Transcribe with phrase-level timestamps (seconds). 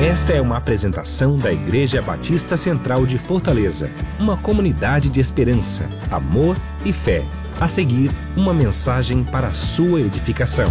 [0.00, 6.56] Esta é uma apresentação da Igreja Batista Central de Fortaleza, uma comunidade de esperança, amor
[6.86, 7.22] e fé.
[7.60, 10.68] A seguir, uma mensagem para a sua edificação.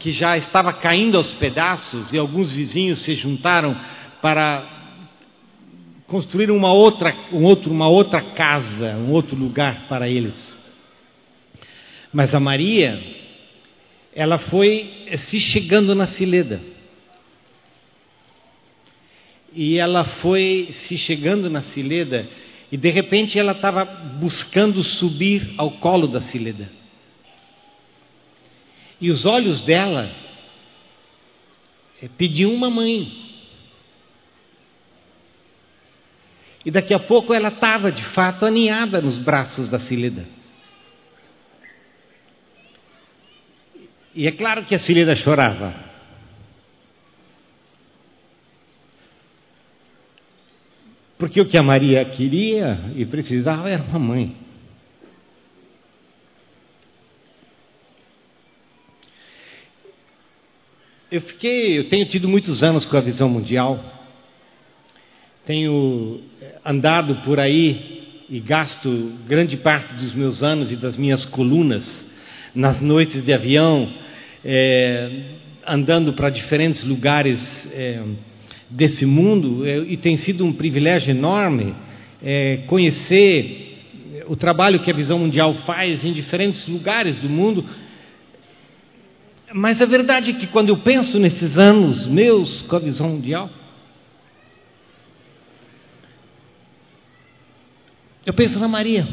[0.00, 3.80] Que já estava caindo aos pedaços e alguns vizinhos se juntaram
[4.20, 4.66] para
[6.08, 10.58] construir uma outra, um outro, uma outra casa, um outro lugar para eles.
[12.12, 13.19] Mas a Maria
[14.14, 16.60] ela foi se chegando na Cileda.
[19.52, 22.28] E ela foi se chegando na Cileda
[22.70, 26.70] e de repente ela estava buscando subir ao colo da Cileda.
[29.00, 30.10] E os olhos dela
[32.02, 33.10] eh, pediam uma mãe.
[36.64, 40.39] E daqui a pouco ela estava de fato aninhada nos braços da Cileda.
[44.14, 45.74] E é claro que a Cileda chorava.
[51.16, 54.36] Porque o que a Maria queria e precisava era uma mãe.
[61.10, 63.84] Eu fiquei, eu tenho tido muitos anos com a visão mundial.
[65.44, 71.24] Tenho eh, andado por aí e gasto grande parte dos meus anos e das minhas
[71.24, 72.08] colunas
[72.54, 73.92] nas noites de avião,
[74.44, 75.10] é,
[75.66, 77.40] andando para diferentes lugares
[77.72, 78.02] é,
[78.68, 81.74] desse mundo, é, e tem sido um privilégio enorme
[82.22, 83.68] é, conhecer
[84.26, 87.64] o trabalho que a Visão Mundial faz em diferentes lugares do mundo.
[89.52, 93.50] Mas a verdade é que quando eu penso nesses anos meus com a Visão Mundial,
[98.24, 99.08] eu penso na Maria.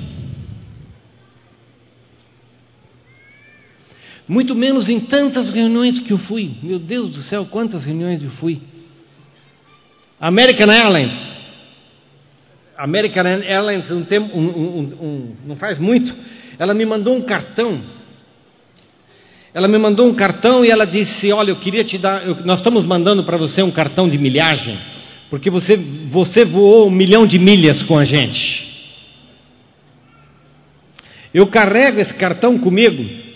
[4.27, 6.51] Muito menos em tantas reuniões que eu fui.
[6.61, 8.59] Meu Deus do céu, quantas reuniões eu fui.
[10.19, 11.37] American Airlines.
[12.77, 16.15] American Airlines, um tempo, um, um, não faz muito,
[16.59, 17.81] ela me mandou um cartão.
[19.53, 22.59] Ela me mandou um cartão e ela disse: Olha, eu queria te dar, eu, nós
[22.59, 24.77] estamos mandando para você um cartão de milhagem,
[25.29, 28.67] porque você, você voou um milhão de milhas com a gente.
[31.33, 33.26] Eu carrego esse cartão comigo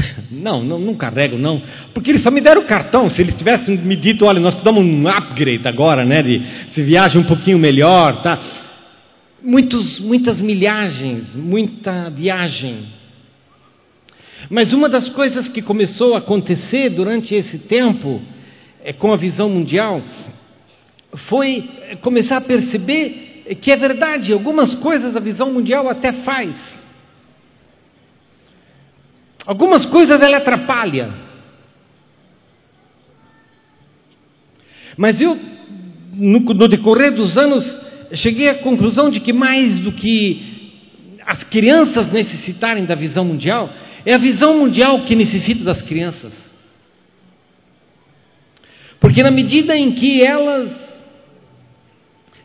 [0.30, 1.62] não, não, não carrego, não.
[1.94, 3.08] Porque eles só me deram o cartão.
[3.10, 6.22] Se eles tivessem me dito, olha, nós te damos um upgrade agora, né?
[6.22, 6.42] De
[6.72, 8.38] se viaja um pouquinho melhor, tá?
[9.42, 12.84] Muitos, muitas milhagens, muita viagem.
[14.50, 18.20] Mas uma das coisas que começou a acontecer durante esse tempo,
[18.84, 20.02] é, com a visão mundial,
[21.28, 21.68] foi
[22.02, 26.75] começar a perceber que é verdade, algumas coisas a visão mundial até faz
[29.46, 31.10] Algumas coisas ela atrapalha.
[34.96, 35.38] Mas eu,
[36.14, 37.64] no, no decorrer dos anos,
[38.14, 40.56] cheguei à conclusão de que mais do que
[41.24, 43.72] as crianças necessitarem da visão mundial,
[44.04, 46.32] é a visão mundial que necessita das crianças.
[48.98, 50.72] Porque na medida em que elas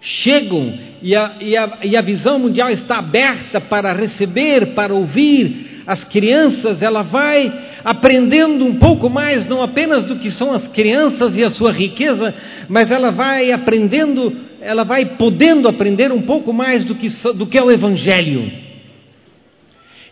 [0.02, 5.71] chegam e a, e a, e a visão mundial está aberta para receber, para ouvir,
[5.92, 7.52] as crianças, ela vai
[7.84, 12.34] aprendendo um pouco mais, não apenas do que são as crianças e a sua riqueza,
[12.70, 17.58] mas ela vai aprendendo, ela vai podendo aprender um pouco mais do que, do que
[17.58, 18.50] é o Evangelho.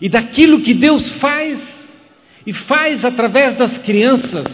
[0.01, 1.57] E daquilo que Deus faz,
[2.45, 4.47] e faz através das crianças,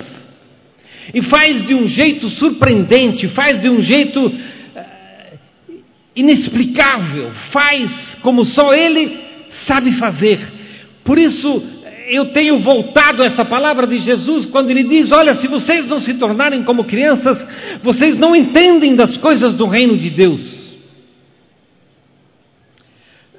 [1.12, 4.34] e faz de um jeito surpreendente, faz de um jeito uh,
[6.16, 9.26] inexplicável, faz como só Ele
[9.66, 10.55] sabe fazer.
[11.06, 11.64] Por isso,
[12.08, 16.00] eu tenho voltado a essa palavra de Jesus quando ele diz: Olha, se vocês não
[16.00, 17.46] se tornarem como crianças,
[17.84, 20.76] vocês não entendem das coisas do reino de Deus.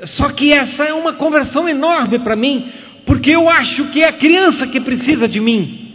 [0.05, 2.71] Só que essa é uma conversão enorme para mim,
[3.05, 5.86] porque eu acho que é a criança que precisa de mim.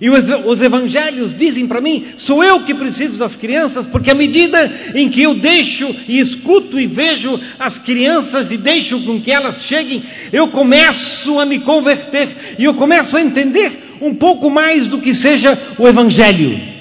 [0.00, 4.14] E os, os evangelhos dizem para mim: sou eu que preciso das crianças, porque à
[4.14, 9.30] medida em que eu deixo e escuto e vejo as crianças e deixo com que
[9.30, 10.02] elas cheguem,
[10.32, 15.14] eu começo a me converter e eu começo a entender um pouco mais do que
[15.14, 16.78] seja o evangelho.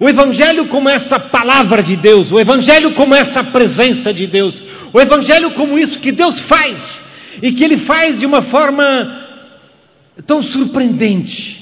[0.00, 4.62] O Evangelho como essa palavra de Deus, o Evangelho como essa presença de Deus,
[4.94, 6.80] o Evangelho como isso que Deus faz
[7.42, 9.29] e que Ele faz de uma forma
[10.26, 11.60] tão surpreendente.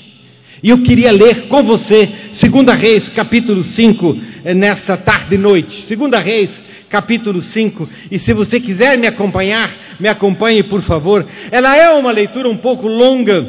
[0.63, 5.95] E eu queria ler com você 2 Reis, capítulo 5, eh, nesta tarde e noite.
[5.95, 6.51] 2 Reis,
[6.89, 7.89] capítulo 5.
[8.11, 11.27] E se você quiser me acompanhar, me acompanhe, por favor.
[11.51, 13.49] Ela é uma leitura um pouco longa,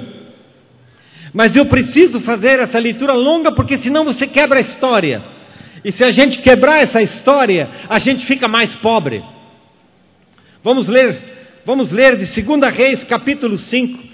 [1.34, 5.24] mas eu preciso fazer essa leitura longa porque senão você quebra a história.
[5.84, 9.24] E se a gente quebrar essa história, a gente fica mais pobre.
[10.64, 14.09] Vamos ler, vamos ler de 2 Reis, capítulo 5,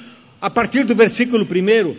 [0.45, 1.97] a partir do versículo 1.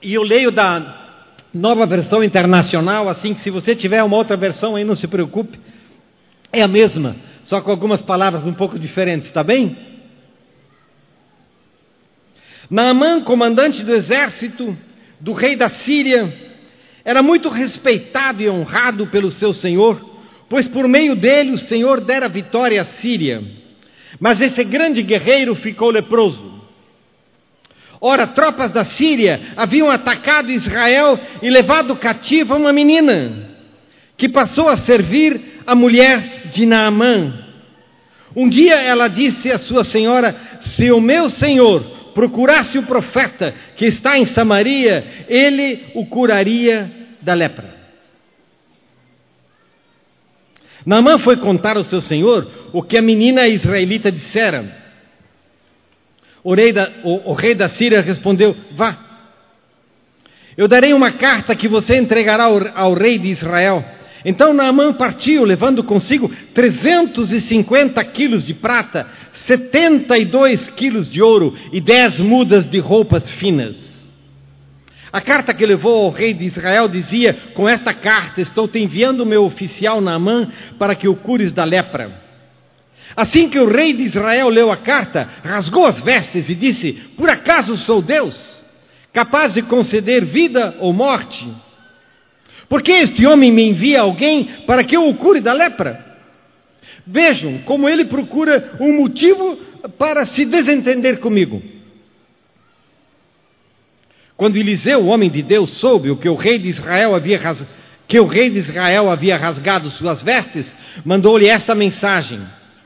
[0.00, 1.18] E eu leio da
[1.52, 5.60] nova versão internacional, assim que se você tiver uma outra versão aí, não se preocupe.
[6.50, 7.14] É a mesma,
[7.44, 9.76] só com algumas palavras um pouco diferentes, está bem?
[12.70, 14.74] Naamã, comandante do exército
[15.20, 16.34] do rei da Síria,
[17.04, 20.00] era muito respeitado e honrado pelo seu senhor,
[20.48, 23.59] pois por meio dele o Senhor dera vitória à Síria.
[24.18, 26.60] Mas esse grande guerreiro ficou leproso.
[28.00, 33.50] Ora, tropas da Síria haviam atacado Israel e levado cativa uma menina,
[34.16, 37.34] que passou a servir a mulher de Naamã.
[38.34, 40.34] Um dia ela disse à sua senhora:
[40.76, 41.82] Se o meu senhor
[42.14, 46.90] procurasse o profeta que está em Samaria, ele o curaria
[47.20, 47.79] da lepra.
[50.84, 54.78] Naamã foi contar ao seu senhor o que a menina israelita dissera.
[56.42, 58.96] O rei da, o, o rei da Síria respondeu: Vá,
[60.56, 63.84] eu darei uma carta que você entregará ao, ao rei de Israel.
[64.24, 69.06] Então Naamã partiu, levando consigo 350 quilos de prata,
[69.46, 73.89] 72 quilos de ouro e 10 mudas de roupas finas.
[75.12, 79.22] A carta que levou ao rei de Israel dizia: Com esta carta estou te enviando
[79.22, 80.48] o meu oficial Naamã
[80.78, 82.20] para que o cures da lepra.
[83.16, 87.28] Assim que o rei de Israel leu a carta, rasgou as vestes e disse: Por
[87.28, 88.38] acaso sou Deus,
[89.12, 91.46] capaz de conceder vida ou morte?
[92.68, 96.06] Por que este homem me envia alguém para que eu o cure da lepra?
[97.04, 99.56] Vejam como ele procura um motivo
[99.98, 101.79] para se desentender comigo.
[104.40, 107.62] Quando Eliseu, o homem de Deus, soube o que o rei de Israel havia ras...
[108.08, 110.64] que o rei de Israel havia rasgado suas vestes,
[111.04, 112.40] mandou-lhe esta mensagem: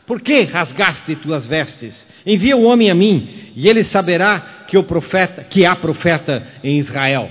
[0.04, 2.04] por que rasgaste tuas vestes?
[2.26, 6.80] Envia o homem a mim, e ele saberá que, o profeta, que há profeta em
[6.80, 7.30] Israel.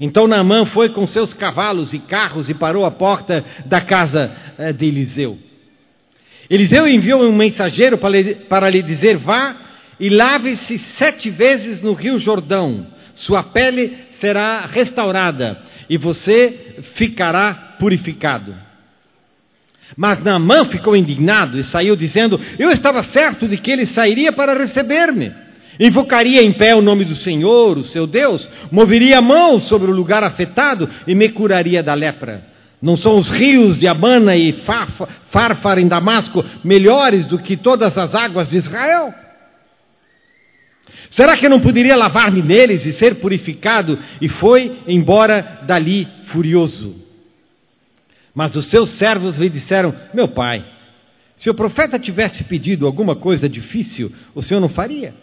[0.00, 4.72] Então Naamã foi com seus cavalos e carros e parou à porta da casa eh,
[4.72, 5.38] de Eliseu.
[6.48, 9.67] Eliseu enviou um mensageiro para lhe, para lhe dizer: Vá
[9.98, 15.58] e lave-se sete vezes no rio Jordão, sua pele será restaurada
[15.88, 18.54] e você ficará purificado.
[19.96, 24.56] Mas Naamã ficou indignado e saiu dizendo: Eu estava certo de que ele sairia para
[24.56, 25.32] receber-me.
[25.80, 29.94] Invocaria em pé o nome do Senhor, o seu Deus, moveria a mão sobre o
[29.94, 32.42] lugar afetado e me curaria da lepra.
[32.82, 34.52] Não são os rios de Abana e
[35.30, 39.14] Farfar em Damasco melhores do que todas as águas de Israel?
[41.10, 43.98] Será que eu não poderia lavar-me neles e ser purificado?
[44.20, 46.96] E foi embora dali furioso.
[48.34, 50.64] Mas os seus servos lhe disseram: Meu pai,
[51.36, 55.14] se o profeta tivesse pedido alguma coisa difícil, o senhor não faria.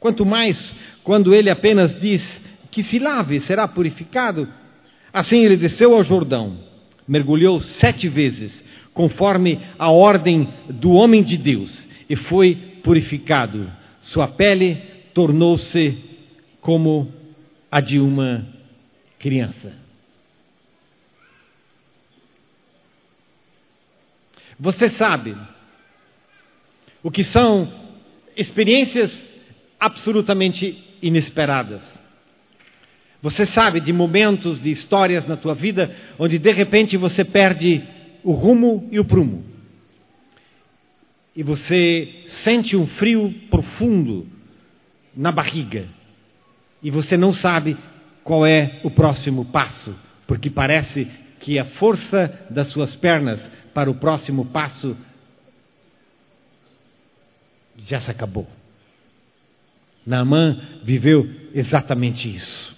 [0.00, 2.22] Quanto mais quando ele apenas diz
[2.70, 4.48] que se lave, será purificado.
[5.12, 6.58] Assim ele desceu ao Jordão,
[7.06, 8.62] mergulhou sete vezes,
[8.92, 13.70] conforme a ordem do homem de Deus, e foi purificado.
[14.08, 14.76] Sua pele
[15.12, 15.98] tornou-se
[16.62, 17.12] como
[17.70, 18.46] a de uma
[19.18, 19.74] criança.
[24.58, 25.36] Você sabe
[27.02, 27.70] o que são
[28.34, 29.14] experiências
[29.78, 31.82] absolutamente inesperadas.
[33.20, 37.86] Você sabe de momentos, de histórias na tua vida onde de repente você perde
[38.24, 39.57] o rumo e o prumo.
[41.38, 44.26] E você sente um frio profundo
[45.16, 45.86] na barriga.
[46.82, 47.76] E você não sabe
[48.24, 51.06] qual é o próximo passo, porque parece
[51.38, 53.40] que a força das suas pernas
[53.72, 54.96] para o próximo passo
[57.86, 58.48] já se acabou.
[60.04, 62.76] Naamã viveu exatamente isso.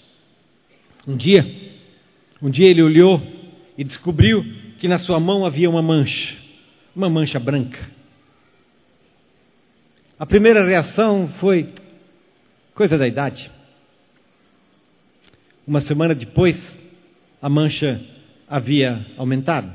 [1.06, 1.46] Um dia,
[2.42, 3.22] um dia ele olhou
[3.78, 4.44] e descobriu
[4.78, 6.36] que na sua mão havia uma mancha,
[6.94, 8.00] uma mancha branca.
[10.20, 11.72] A primeira reação foi
[12.74, 13.50] coisa da idade.
[15.66, 16.56] Uma semana depois,
[17.42, 18.00] a mancha
[18.46, 19.72] havia aumentado.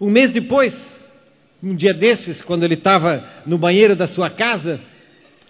[0.00, 0.74] Um mês depois,
[1.62, 4.78] um dia desses, quando ele estava no banheiro da sua casa,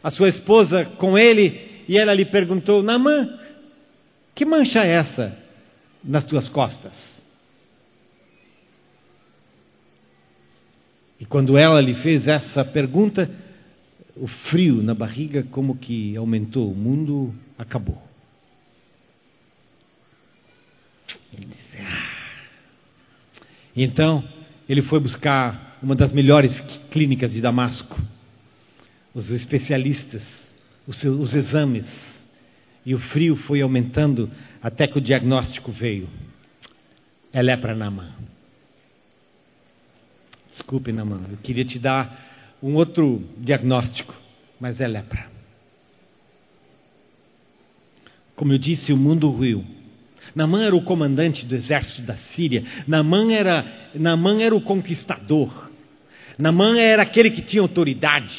[0.02, 3.38] a sua esposa com ele, e ela lhe perguntou: Namã,
[4.34, 5.44] que mancha é essa?
[6.04, 7.13] nas tuas costas.
[11.24, 13.30] E quando ela lhe fez essa pergunta,
[14.14, 17.96] o frio na barriga como que aumentou, o mundo acabou.
[21.32, 22.10] Ele disse, ah.
[23.74, 24.22] Então,
[24.68, 27.98] ele foi buscar uma das melhores clínicas de Damasco,
[29.14, 30.22] os especialistas,
[30.86, 31.86] os, seus, os exames,
[32.84, 34.30] e o frio foi aumentando
[34.62, 36.06] até que o diagnóstico veio.
[37.32, 38.33] É lepra na mão.
[40.54, 44.14] Desculpe, Namã, eu queria te dar um outro diagnóstico,
[44.60, 45.26] mas é lepra.
[48.36, 49.64] Como eu disse, o mundo ruiu.
[50.32, 52.64] Namã era o comandante do exército da Síria.
[52.86, 53.64] Namã era,
[53.96, 55.72] Namã era o conquistador.
[56.38, 58.38] Namã era aquele que tinha autoridade.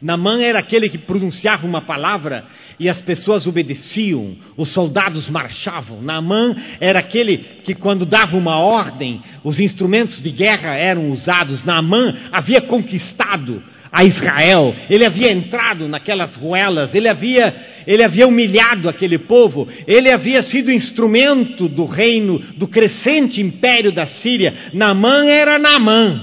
[0.00, 2.44] Namã era aquele que pronunciava uma palavra
[2.82, 6.02] e as pessoas obedeciam, os soldados marchavam.
[6.02, 11.62] Naamã era aquele que, quando dava uma ordem, os instrumentos de guerra eram usados.
[11.62, 13.62] Naamã havia conquistado
[13.92, 17.54] a Israel, ele havia entrado naquelas ruelas, ele havia,
[17.86, 24.06] ele havia humilhado aquele povo, ele havia sido instrumento do reino, do crescente império da
[24.06, 24.52] Síria.
[24.74, 26.20] Naamã era Naamã.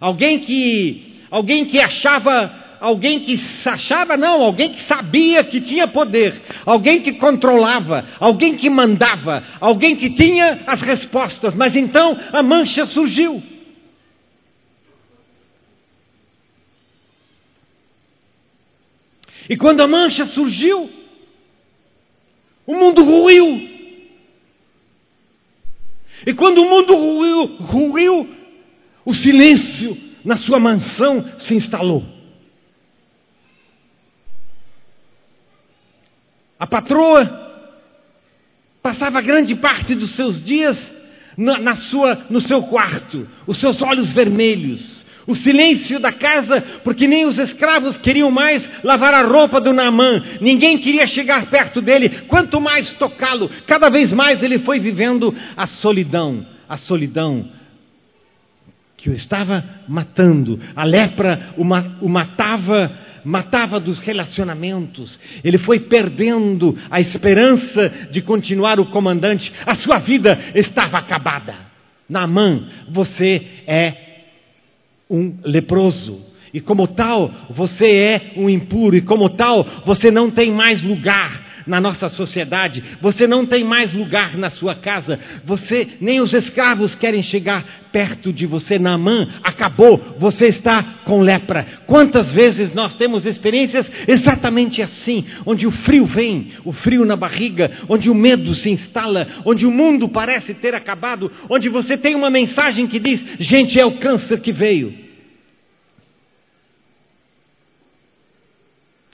[0.00, 6.42] Alguém que, alguém que achava alguém que achava, não, alguém que sabia que tinha poder,
[6.66, 11.54] alguém que controlava, alguém que mandava, alguém que tinha as respostas.
[11.54, 13.42] Mas então a mancha surgiu.
[19.48, 20.90] E quando a mancha surgiu,
[22.66, 23.70] o mundo ruiu.
[26.26, 28.28] E quando o mundo ruiu, ruiu
[29.06, 32.13] o silêncio na sua mansão se instalou.
[36.64, 37.30] A patroa
[38.82, 40.78] passava grande parte dos seus dias
[41.36, 47.06] na, na sua, no seu quarto, os seus olhos vermelhos, o silêncio da casa, porque
[47.06, 52.08] nem os escravos queriam mais lavar a roupa do Naamã, ninguém queria chegar perto dele,
[52.28, 57.46] quanto mais tocá-lo, cada vez mais ele foi vivendo a solidão, a solidão
[58.96, 65.80] que o estava matando, a lepra o, ma o matava matava dos relacionamentos, ele foi
[65.80, 71.54] perdendo a esperança de continuar o comandante, a sua vida estava acabada.
[72.08, 73.94] Naamã, você é
[75.08, 76.20] um leproso.
[76.52, 81.43] E como tal, você é um impuro, e como tal, você não tem mais lugar
[81.66, 86.94] na nossa sociedade, você não tem mais lugar na sua casa, você, nem os escravos
[86.94, 88.76] querem chegar perto de você.
[88.78, 91.64] Naamã acabou, você está com lepra.
[91.86, 97.70] Quantas vezes nós temos experiências exatamente assim, onde o frio vem, o frio na barriga,
[97.88, 102.30] onde o medo se instala, onde o mundo parece ter acabado, onde você tem uma
[102.30, 105.03] mensagem que diz: gente, é o câncer que veio.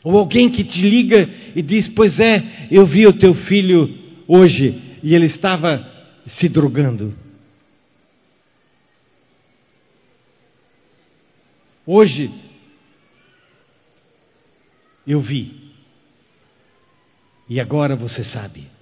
[0.02, 3.88] Ou alguém que te liga e diz: Pois é, eu vi o teu filho
[4.26, 5.87] hoje e ele estava
[6.26, 7.14] se drogando.
[11.87, 12.30] Hoje
[15.07, 15.59] eu vi.
[17.49, 18.80] E agora você sabe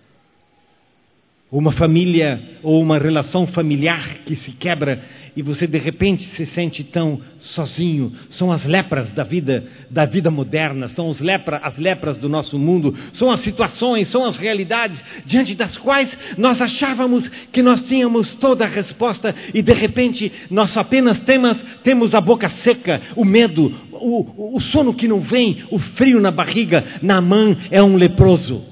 [1.51, 5.03] uma família ou uma relação familiar que se quebra
[5.35, 8.13] e você de repente se sente tão sozinho.
[8.29, 12.59] São as lepras da vida, da vida moderna, são os lepra, as lepras do nosso
[12.59, 18.35] mundo, são as situações, são as realidades diante das quais nós achávamos que nós tínhamos
[18.35, 23.73] toda a resposta e de repente nós apenas temos, temos a boca seca, o medo,
[23.93, 26.85] o, o sono que não vem, o frio na barriga.
[27.01, 28.63] mão é um leproso.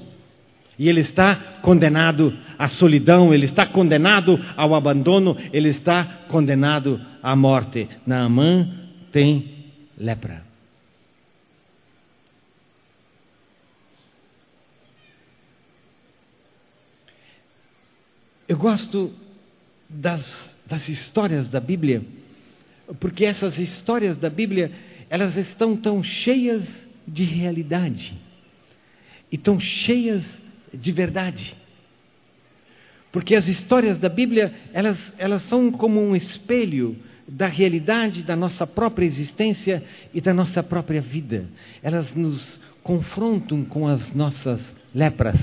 [0.79, 7.35] E ele está condenado à solidão, ele está condenado ao abandono, ele está condenado à
[7.35, 7.87] morte.
[8.05, 8.67] Naamã
[9.11, 10.45] tem lepra.
[18.47, 19.13] Eu gosto
[19.89, 20.25] das,
[20.65, 22.01] das histórias da Bíblia,
[22.99, 24.71] porque essas histórias da Bíblia,
[25.09, 26.65] elas estão tão cheias
[27.05, 28.15] de realidade
[29.31, 30.23] e tão cheias
[30.73, 31.55] de verdade.
[33.11, 36.95] Porque as histórias da Bíblia, elas, elas são como um espelho
[37.27, 39.83] da realidade da nossa própria existência
[40.13, 41.45] e da nossa própria vida.
[41.83, 44.61] Elas nos confrontam com as nossas
[44.95, 45.39] lepras.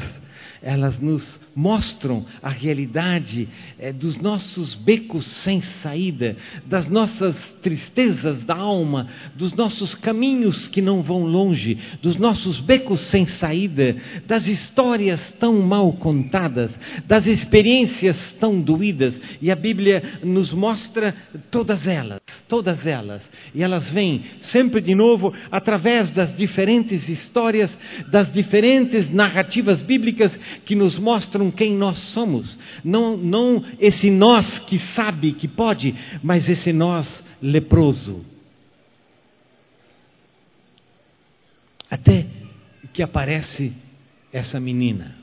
[0.64, 8.56] Elas nos mostram a realidade é, dos nossos becos sem saída, das nossas tristezas da
[8.56, 13.94] alma, dos nossos caminhos que não vão longe, dos nossos becos sem saída,
[14.26, 16.72] das histórias tão mal contadas,
[17.06, 19.14] das experiências tão doídas.
[19.42, 21.14] E a Bíblia nos mostra
[21.50, 23.22] todas elas, todas elas.
[23.54, 27.76] E elas vêm sempre de novo através das diferentes histórias,
[28.10, 30.32] das diferentes narrativas bíblicas
[30.64, 32.58] que nos mostram quem nós somos.
[32.84, 38.24] Não, não esse nós que sabe que pode, mas esse nós leproso.
[41.90, 42.26] Até
[42.92, 43.72] que aparece
[44.32, 45.16] essa menina.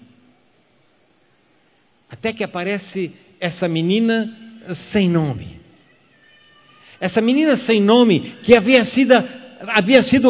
[2.10, 4.38] Até que aparece essa menina
[4.92, 5.60] sem nome.
[7.00, 9.14] Essa menina sem nome que havia sido,
[9.68, 10.30] havia sido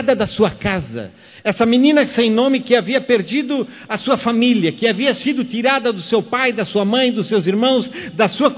[0.00, 1.12] raptada da sua casa,
[1.44, 6.00] essa menina sem nome que havia perdido a sua família, que havia sido tirada do
[6.02, 8.52] seu pai, da sua mãe, dos seus irmãos, da sua,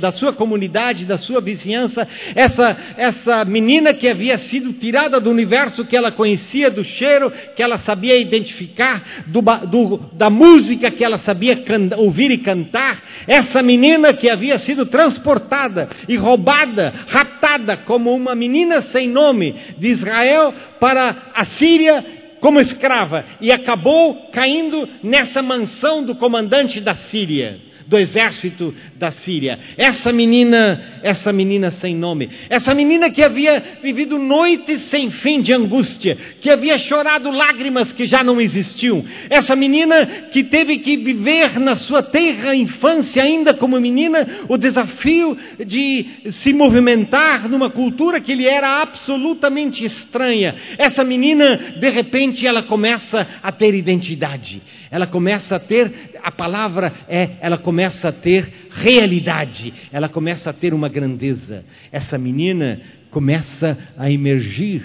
[0.00, 2.06] da sua comunidade, da sua vizinhança.
[2.34, 7.62] Essa, essa menina que havia sido tirada do universo que ela conhecia, do cheiro que
[7.62, 11.62] ela sabia identificar, do, do, da música que ela sabia
[11.96, 13.02] ouvir e cantar.
[13.26, 19.88] Essa menina que havia sido transportada e roubada, raptada como uma menina sem nome de
[19.88, 22.04] Israel para a Síria
[22.40, 23.24] como escrava.
[23.40, 29.58] E acabou caindo nessa mansão do comandante da Síria do exército da Síria.
[29.76, 35.56] Essa menina, essa menina sem nome, essa menina que havia vivido noites sem fim de
[35.56, 41.58] angústia, que havia chorado lágrimas que já não existiam, essa menina que teve que viver
[41.58, 48.34] na sua terra infância ainda como menina o desafio de se movimentar numa cultura que
[48.34, 50.54] lhe era absolutamente estranha.
[50.76, 54.60] Essa menina, de repente, ela começa a ter identidade.
[54.90, 60.52] Ela começa a ter, a palavra é, ela começa a ter realidade, ela começa a
[60.52, 61.64] ter uma grandeza.
[61.92, 62.80] Essa menina
[63.10, 64.82] começa a emergir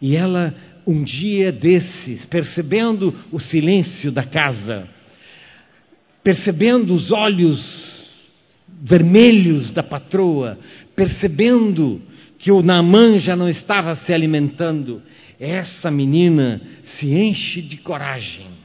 [0.00, 0.54] e ela,
[0.86, 4.88] um dia desses, percebendo o silêncio da casa,
[6.22, 8.06] percebendo os olhos
[8.80, 10.58] vermelhos da patroa,
[10.94, 12.02] percebendo
[12.38, 15.02] que o Naamã já não estava se alimentando,
[15.40, 18.58] essa menina se enche de coragem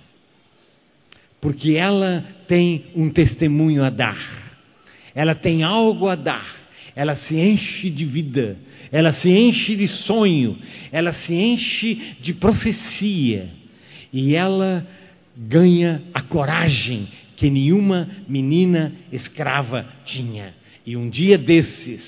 [1.44, 2.24] porque ela
[2.54, 4.54] tem um testemunho a dar,
[5.16, 6.46] ela tem algo a dar,
[6.96, 8.56] ela se enche de vida,
[8.92, 10.56] ela se enche de sonho,
[10.92, 13.50] ela se enche de profecia.
[14.12, 14.86] E ela
[15.36, 20.54] ganha a coragem que nenhuma menina escrava tinha.
[20.86, 22.08] E um dia desses,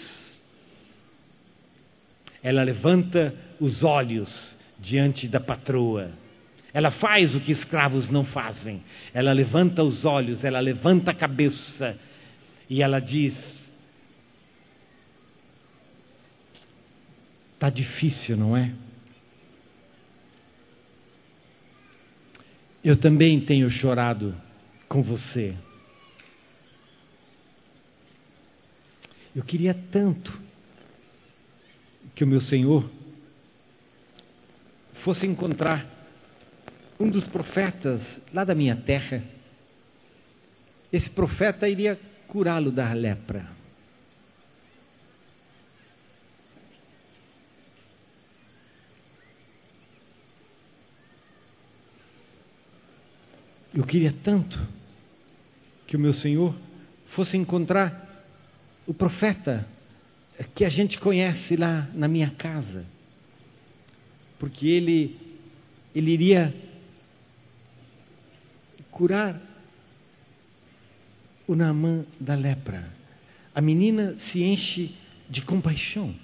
[2.43, 6.11] ela levanta os olhos diante da patroa
[6.75, 8.83] ela faz o que escravos não fazem.
[9.13, 11.97] Ela levanta os olhos, ela levanta a cabeça
[12.69, 13.33] e ela diz:
[17.53, 18.73] Está difícil, não é?
[22.83, 24.35] Eu também tenho chorado
[24.89, 25.55] com você.
[29.33, 30.37] Eu queria tanto
[32.13, 32.91] que o meu Senhor
[34.95, 35.94] fosse encontrar
[36.99, 38.01] um dos profetas
[38.33, 39.23] lá da minha terra,
[40.91, 43.55] esse profeta iria curá-lo da lepra.
[53.73, 54.57] Eu queria tanto
[55.85, 56.55] que o meu Senhor
[57.07, 58.25] fosse encontrar
[58.87, 59.67] o profeta
[60.53, 62.85] que a gente conhece lá na minha casa,
[64.39, 65.17] porque ele,
[65.93, 66.53] ele iria
[68.95, 69.41] curar
[71.45, 72.89] o Naamã da lepra.
[73.53, 74.95] A menina se enche
[75.29, 76.15] de compaixão.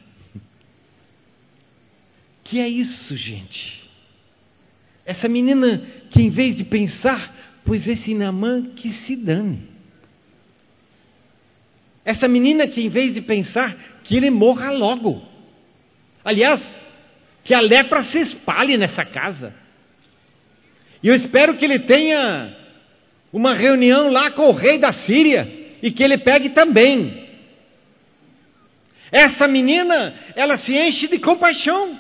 [2.46, 3.90] Que é isso, gente?
[5.06, 9.68] Essa menina que em vez de pensar, pois esse Naamã que se dane.
[12.06, 15.22] Essa menina que em vez de pensar que ele morra logo.
[16.24, 16.62] Aliás,
[17.44, 19.54] que a lepra se espalhe nessa casa.
[21.04, 22.61] E eu espero que ele tenha
[23.32, 25.50] uma reunião lá com o rei da Síria
[25.82, 27.28] e que ele pegue também.
[29.12, 32.00] Essa menina, ela se enche de compaixão.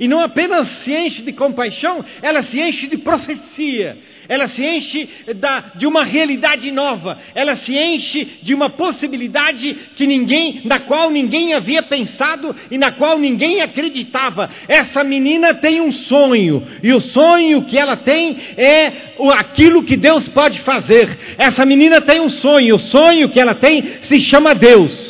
[0.00, 5.08] E não apenas se enche de compaixão, ela se enche de profecia, ela se enche
[5.36, 11.10] da, de uma realidade nova, ela se enche de uma possibilidade que ninguém, na qual
[11.10, 14.48] ninguém havia pensado e na qual ninguém acreditava.
[14.68, 18.92] Essa menina tem um sonho, e o sonho que ela tem é
[19.36, 21.18] aquilo que Deus pode fazer.
[21.36, 25.07] Essa menina tem um sonho, o sonho que ela tem se chama Deus.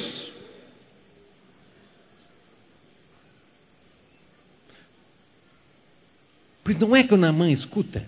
[6.69, 8.05] Pois não é que o Naamã escuta.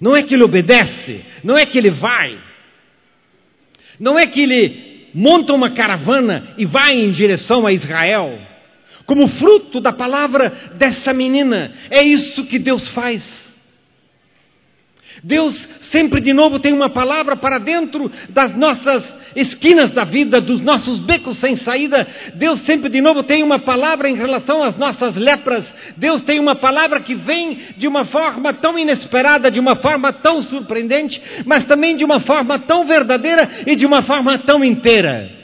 [0.00, 2.38] Não é que ele obedece, não é que ele vai.
[3.98, 8.38] Não é que ele monta uma caravana e vai em direção a Israel.
[9.04, 11.74] Como fruto da palavra dessa menina.
[11.90, 13.24] É isso que Deus faz.
[15.24, 20.60] Deus sempre de novo tem uma palavra para dentro das nossas esquinas da vida, dos
[20.60, 22.06] nossos becos sem saída.
[22.34, 25.72] Deus sempre de novo tem uma palavra em relação às nossas lepras.
[25.96, 30.42] Deus tem uma palavra que vem de uma forma tão inesperada, de uma forma tão
[30.42, 35.40] surpreendente, mas também de uma forma tão verdadeira e de uma forma tão inteira.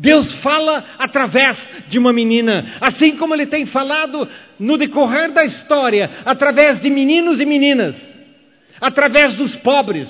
[0.00, 1.58] Deus fala através
[1.88, 4.26] de uma menina, assim como ele tem falado
[4.58, 7.94] no decorrer da história, através de meninos e meninas,
[8.80, 10.08] através dos pobres,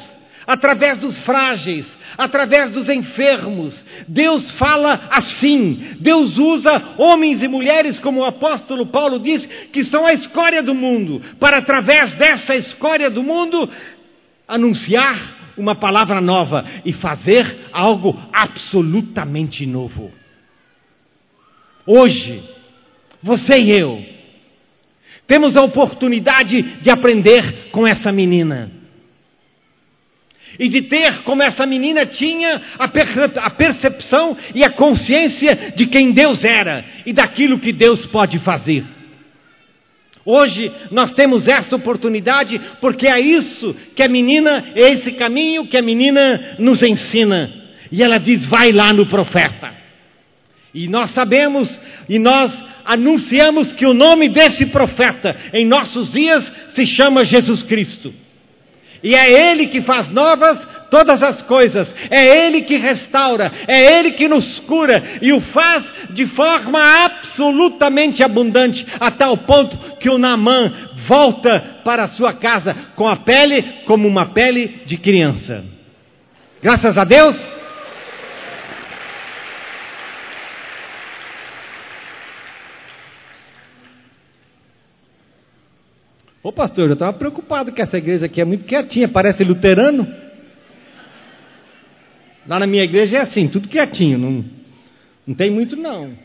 [0.50, 3.84] através dos frágeis, através dos enfermos.
[4.08, 5.94] Deus fala assim.
[6.00, 10.74] Deus usa homens e mulheres, como o apóstolo Paulo diz, que são a escória do
[10.74, 13.70] mundo, para através dessa escória do mundo
[14.48, 20.10] anunciar uma palavra nova e fazer algo absolutamente novo.
[21.86, 22.42] Hoje,
[23.22, 24.04] você e eu
[25.28, 28.79] temos a oportunidade de aprender com essa menina
[30.60, 36.44] e de ter, como essa menina tinha, a percepção e a consciência de quem Deus
[36.44, 38.84] era e daquilo que Deus pode fazer.
[40.22, 45.78] Hoje nós temos essa oportunidade porque é isso que a menina, é esse caminho que
[45.78, 47.50] a menina nos ensina.
[47.90, 49.72] E ela diz: vai lá no profeta.
[50.74, 52.52] E nós sabemos e nós
[52.84, 58.12] anunciamos que o nome desse profeta em nossos dias se chama Jesus Cristo.
[59.02, 60.58] E é Ele que faz novas
[60.90, 65.84] todas as coisas, é Ele que restaura, é Ele que nos cura e o faz
[66.10, 72.76] de forma absolutamente abundante, a tal ponto que o Namã volta para a sua casa
[72.96, 75.64] com a pele como uma pele de criança.
[76.62, 77.59] Graças a Deus.
[86.42, 90.06] Ô pastor, eu estava preocupado que essa igreja aqui é muito quietinha, parece luterano.
[92.46, 94.44] Lá na minha igreja é assim, tudo quietinho, não,
[95.26, 96.16] não tem muito não.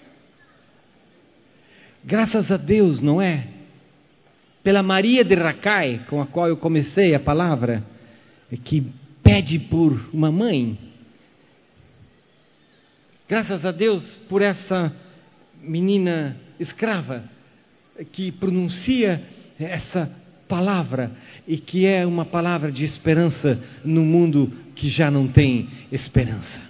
[2.01, 3.47] Graças a Deus, não é?
[4.63, 7.84] Pela Maria de Racai, com a qual eu comecei a palavra,
[8.63, 8.88] que
[9.21, 10.80] pede por uma mãe.
[13.28, 14.95] Graças a Deus por essa
[15.62, 17.23] menina escrava
[18.13, 19.21] que pronuncia
[19.59, 20.11] essa
[20.47, 21.11] palavra
[21.47, 26.65] e que é uma palavra de esperança no mundo que já não tem esperança.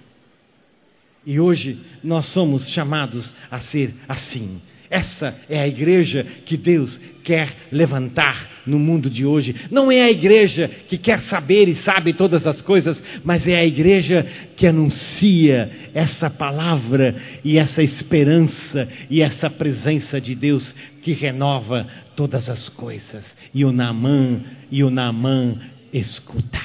[1.24, 4.60] E hoje nós somos chamados a ser assim.
[4.90, 9.54] Essa é a igreja que Deus quer levantar no mundo de hoje.
[9.70, 13.64] Não é a igreja que quer saber e sabe todas as coisas, mas é a
[13.64, 21.86] igreja que anuncia essa palavra e essa esperança e essa presença de Deus que renova
[22.14, 23.24] todas as coisas.
[23.52, 25.56] E o Naamã, e o Naamã
[25.92, 26.60] escuta.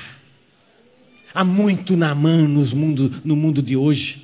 [1.33, 4.21] Há muito Naamã nos mundo, no mundo de hoje.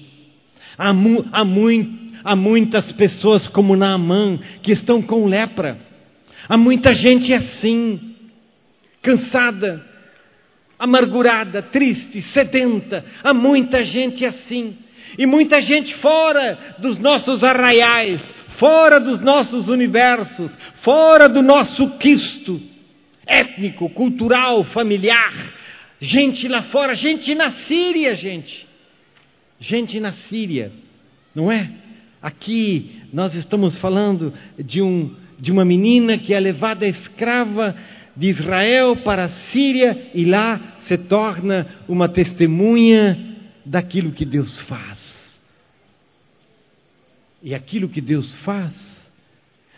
[0.77, 5.80] Há, mu, há muito Há muitas pessoas como Naamã que estão com lepra.
[6.50, 8.18] Há muita gente assim,
[9.02, 9.82] cansada,
[10.78, 13.06] amargurada, triste, sedenta.
[13.24, 14.76] Há muita gente assim.
[15.18, 18.22] E muita gente fora dos nossos arraiais,
[18.58, 22.62] fora dos nossos universos, fora do nosso quisto
[23.26, 25.34] étnico, cultural, familiar.
[26.02, 28.68] Gente lá fora, gente na Síria, gente.
[29.62, 30.74] Gente na Síria,
[31.34, 31.87] não é?
[32.28, 37.74] Aqui nós estamos falando de, um, de uma menina que é levada escrava
[38.18, 45.40] de Israel para a Síria e lá se torna uma testemunha daquilo que Deus faz.
[47.42, 48.74] E aquilo que Deus faz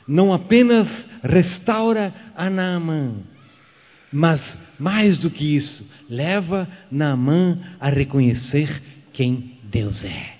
[0.07, 0.87] não apenas
[1.21, 3.13] restaura a Naamã,
[4.11, 4.41] mas
[4.79, 8.81] mais do que isso, leva Naamã a reconhecer
[9.13, 10.38] quem Deus é.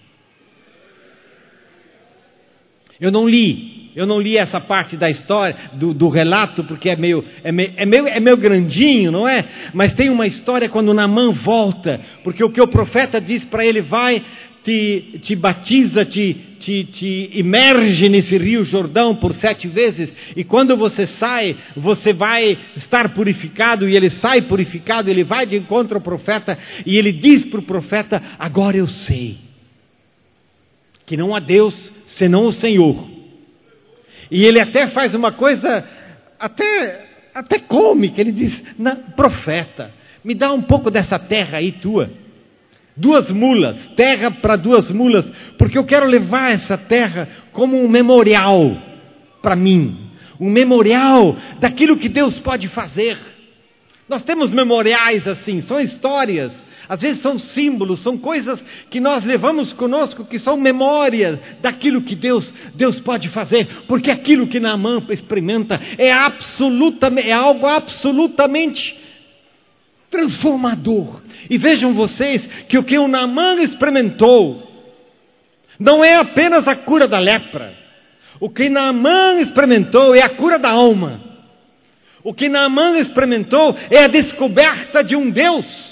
[2.99, 6.95] Eu não li, eu não li essa parte da história, do, do relato, porque é
[6.95, 9.45] meio, é, meio, é, meio, é meio grandinho, não é?
[9.73, 13.81] Mas tem uma história quando Namã volta, porque o que o profeta diz para ele,
[13.81, 14.23] vai,
[14.63, 20.77] te, te batiza, te, te, te imerge nesse rio Jordão por sete vezes, e quando
[20.77, 26.01] você sai, você vai estar purificado, e ele sai purificado, ele vai de encontro ao
[26.01, 29.48] profeta, e ele diz para o profeta: Agora eu sei
[31.09, 33.09] que não há Deus senão o Senhor.
[34.29, 35.83] E ele até faz uma coisa
[36.39, 38.63] até, até cômica, ele diz:
[39.15, 39.91] Profeta,
[40.23, 42.11] me dá um pouco dessa terra aí tua
[42.95, 45.25] duas mulas, terra para duas mulas,
[45.57, 48.77] porque eu quero levar essa terra como um memorial
[49.41, 53.17] para mim, um memorial daquilo que Deus pode fazer.
[54.07, 56.51] Nós temos memoriais assim, são histórias,
[56.89, 62.15] às vezes são símbolos, são coisas que nós levamos conosco, que são memórias daquilo que
[62.15, 68.99] Deus, Deus pode fazer, porque aquilo que Naamã experimenta é absolutamente, é algo absolutamente
[70.09, 71.21] transformador.
[71.47, 74.67] E vejam vocês que o que o Naamã experimentou
[75.79, 77.77] não é apenas a cura da lepra.
[78.39, 81.21] O que Naamã experimentou é a cura da alma.
[82.23, 85.88] O que Naamã experimentou é a descoberta de um Deus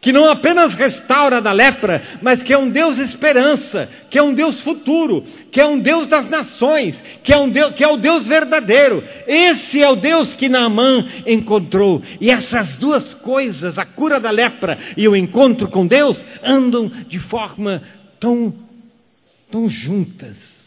[0.00, 4.32] que não apenas restaura da lepra, mas que é um Deus esperança, que é um
[4.32, 7.96] Deus futuro, que é um Deus das nações, que é, um Deus, que é o
[7.96, 9.02] Deus verdadeiro.
[9.26, 12.02] Esse é o Deus que Naamã encontrou.
[12.20, 17.18] E essas duas coisas, a cura da lepra e o encontro com Deus, andam de
[17.18, 17.82] forma
[18.20, 18.54] tão,
[19.50, 20.57] tão juntas.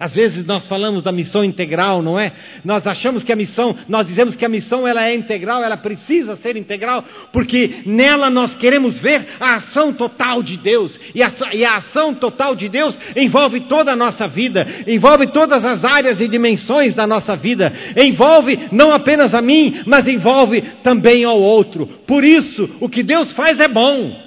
[0.00, 2.32] Às vezes nós falamos da missão integral, não é?
[2.64, 6.36] Nós achamos que a missão, nós dizemos que a missão ela é integral, ela precisa
[6.36, 10.98] ser integral, porque nela nós queremos ver a ação total de Deus.
[11.14, 15.62] E a, e a ação total de Deus envolve toda a nossa vida, envolve todas
[15.62, 17.70] as áreas e dimensões da nossa vida,
[18.02, 21.86] envolve não apenas a mim, mas envolve também ao outro.
[22.06, 24.18] Por isso, o que Deus faz é bom.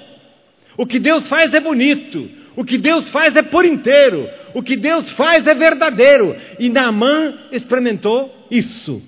[0.78, 2.30] O que Deus faz é bonito.
[2.54, 4.28] O que Deus faz é por inteiro.
[4.54, 6.36] O que Deus faz é verdadeiro.
[6.60, 9.02] E Naamã experimentou isso.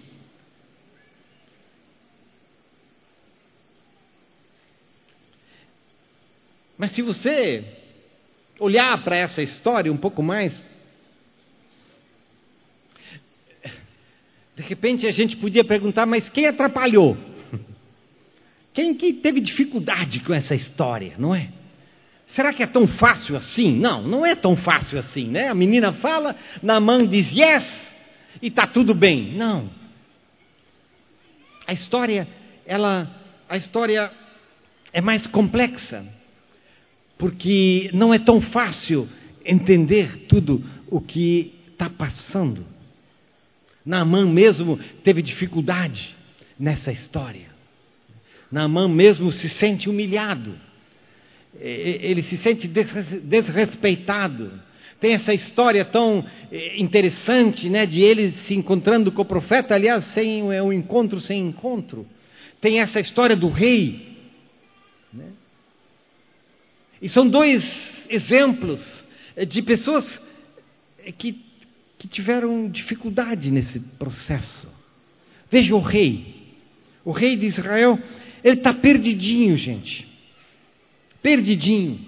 [6.77, 7.65] Mas se você
[8.59, 10.53] olhar para essa história um pouco mais,
[14.57, 17.17] de repente a gente podia perguntar, mas quem atrapalhou?
[18.75, 21.51] Quem que teve dificuldade com essa história, não é?
[22.37, 23.73] Será que é tão fácil assim?
[23.73, 25.49] Não, não é tão fácil assim, né?
[25.49, 26.37] A menina fala,
[26.83, 27.95] mão diz yes
[28.43, 29.35] e está tudo bem.
[29.35, 29.71] Não.
[31.67, 32.29] A história,
[32.67, 33.11] ela,
[33.49, 34.13] a história
[34.93, 36.05] é mais complexa,
[37.17, 39.09] porque não é tão fácil
[39.43, 42.67] entender tudo o que está passando.
[43.83, 46.15] Naamã mesmo teve dificuldade
[46.61, 47.47] nessa história.
[48.53, 50.66] Naamã mesmo se sente humilhado
[51.61, 54.53] ele se sente desrespeitado.
[55.01, 60.05] Tem essa história tão eh, interessante, né, de ele se encontrando com o profeta, aliás,
[60.13, 62.07] sem é um encontro sem encontro.
[62.61, 64.17] Tem essa história do rei.
[65.13, 65.27] Né?
[67.01, 67.63] E são dois
[68.09, 68.81] exemplos
[69.49, 70.05] de pessoas
[71.19, 71.45] que,
[71.99, 74.67] que tiveram dificuldade nesse processo.
[75.51, 76.35] Veja o rei.
[77.05, 77.99] O rei de Israel,
[78.43, 80.16] ele está perdidinho, gente
[81.23, 82.01] perdidinho.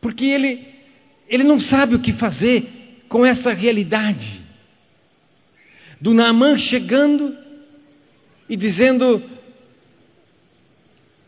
[0.00, 0.66] Porque ele,
[1.28, 4.42] ele não sabe o que fazer com essa realidade.
[6.00, 7.36] Do Naamã chegando
[8.48, 9.22] e dizendo: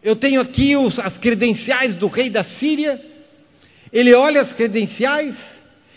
[0.02, 3.02] Eu tenho aqui os, as credenciais do rei da Síria.
[3.92, 5.34] Ele olha as credenciais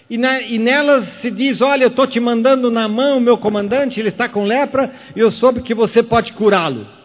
[0.10, 4.00] e, na, e nelas se diz: Olha, eu estou te mandando na o meu comandante,
[4.00, 6.99] ele está com lepra e eu soube que você pode curá-lo.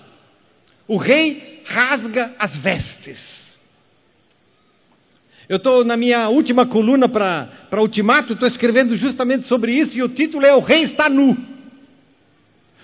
[0.87, 3.19] O rei rasga as vestes.
[5.49, 10.09] Eu estou na minha última coluna para Ultimato, estou escrevendo justamente sobre isso, e o
[10.09, 11.37] título é O Rei está nu.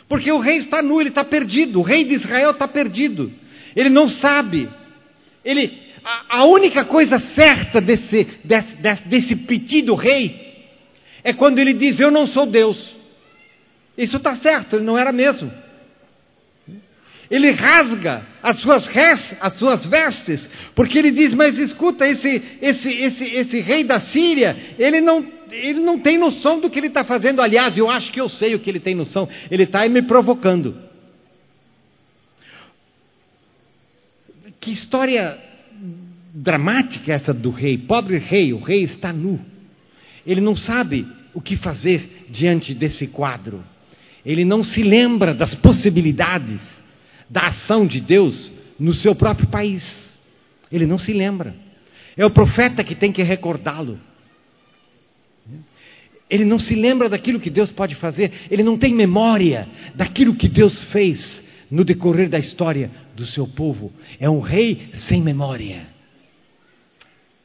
[0.08, 3.32] Porque o rei está nu, ele está perdido, o rei de Israel está perdido,
[3.76, 4.68] ele não sabe.
[5.44, 10.68] Ele, a, a única coisa certa desse, desse, desse, desse pedido rei
[11.22, 12.94] é quando ele diz: Eu não sou Deus.
[13.96, 15.50] Isso está certo, ele não era mesmo
[17.30, 22.88] ele rasga as suas, res, as suas vestes, porque ele diz: Mas escuta, esse, esse,
[22.88, 27.04] esse, esse rei da Síria, ele não, ele não tem noção do que ele está
[27.04, 27.40] fazendo.
[27.40, 30.76] Aliás, eu acho que eu sei o que ele tem noção, ele está me provocando.
[34.60, 35.38] Que história
[36.34, 37.78] dramática essa do rei.
[37.78, 39.40] Pobre rei, o rei está nu.
[40.26, 43.62] Ele não sabe o que fazer diante desse quadro.
[44.26, 46.60] Ele não se lembra das possibilidades
[47.30, 49.82] da ação de Deus no seu próprio país.
[50.70, 51.54] Ele não se lembra.
[52.16, 53.98] É o profeta que tem que recordá-lo.
[56.28, 60.48] Ele não se lembra daquilo que Deus pode fazer, ele não tem memória daquilo que
[60.48, 63.92] Deus fez no decorrer da história do seu povo.
[64.18, 65.88] É um rei sem memória.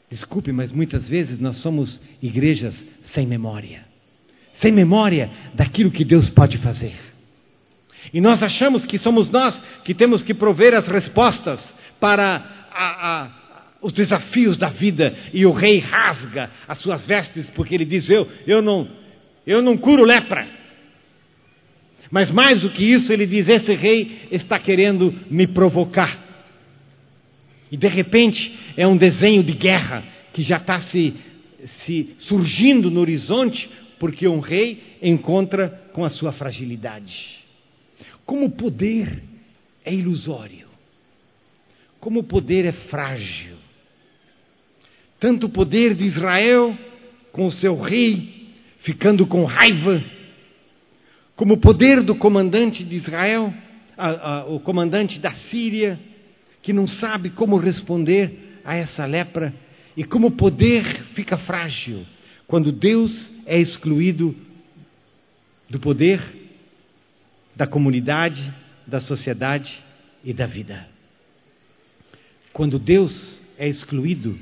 [0.09, 3.95] Desculpe, mas muitas vezes nós somos igrejas sem memória
[4.55, 6.93] sem memória daquilo que Deus pode fazer.
[8.13, 13.29] E nós achamos que somos nós que temos que prover as respostas para a, a,
[13.81, 15.15] os desafios da vida.
[15.33, 18.87] E o rei rasga as suas vestes porque ele diz: Eu, eu, não,
[19.45, 20.47] eu não curo lepra.
[22.11, 26.23] Mas mais do que isso, ele diz: Esse rei está querendo me provocar.
[27.71, 31.13] E de repente é um desenho de guerra que já está se,
[31.83, 37.44] se surgindo no horizonte, porque um rei encontra com a sua fragilidade.
[38.25, 39.21] Como o poder
[39.83, 40.67] é ilusório,
[41.99, 43.55] como o poder é frágil.
[45.19, 46.77] Tanto o poder de Israel,
[47.31, 48.35] com o seu rei
[48.79, 50.03] ficando com raiva,
[51.35, 53.53] como o poder do comandante de Israel,
[53.97, 55.99] a, a, o comandante da Síria,
[56.61, 59.53] que não sabe como responder a essa lepra,
[59.97, 60.83] e como o poder
[61.13, 62.05] fica frágil
[62.47, 64.35] quando Deus é excluído
[65.69, 66.21] do poder,
[67.55, 68.53] da comunidade,
[68.85, 69.83] da sociedade
[70.23, 70.87] e da vida.
[72.51, 74.37] Quando Deus é excluído,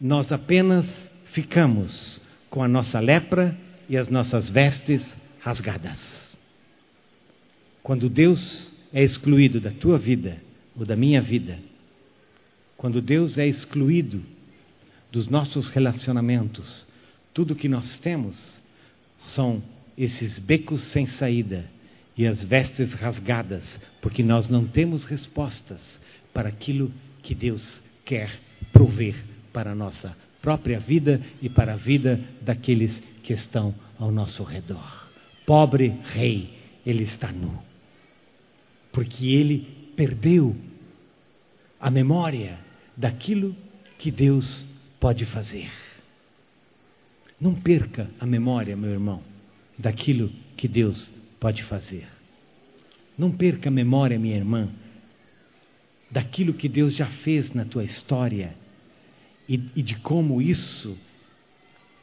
[0.00, 0.86] nós apenas
[1.26, 3.56] ficamos com a nossa lepra
[3.88, 6.00] e as nossas vestes rasgadas.
[7.82, 10.38] Quando Deus é excluído da tua vida
[10.76, 11.58] ou da minha vida,
[12.76, 14.22] quando Deus é excluído
[15.10, 16.86] dos nossos relacionamentos,
[17.32, 18.62] tudo que nós temos
[19.18, 19.62] são
[19.96, 21.64] esses becos sem saída
[22.16, 23.64] e as vestes rasgadas,
[24.00, 26.00] porque nós não temos respostas
[26.32, 28.30] para aquilo que Deus quer
[28.72, 29.14] prover
[29.52, 35.10] para a nossa própria vida e para a vida daqueles que estão ao nosso redor.
[35.44, 37.62] Pobre rei, ele está nu,
[38.92, 40.56] porque ele perdeu
[41.80, 42.58] a memória
[42.96, 43.56] daquilo
[43.98, 44.66] que Deus
[44.98, 45.70] pode fazer.
[47.40, 49.22] Não perca a memória, meu irmão,
[49.78, 52.06] daquilo que Deus pode fazer.
[53.16, 54.68] Não perca a memória, minha irmã,
[56.10, 58.54] daquilo que Deus já fez na tua história
[59.48, 60.96] e, e de como isso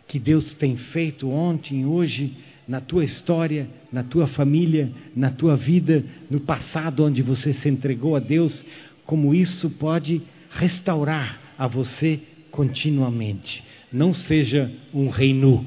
[0.07, 2.35] que Deus tem feito ontem e hoje
[2.67, 8.15] na tua história, na tua família, na tua vida, no passado onde você se entregou
[8.15, 8.63] a Deus,
[9.05, 12.19] como isso pode restaurar a você
[12.51, 13.63] continuamente.
[13.91, 15.65] Não seja um rei nu.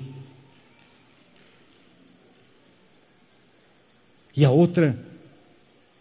[4.37, 4.99] E a outra,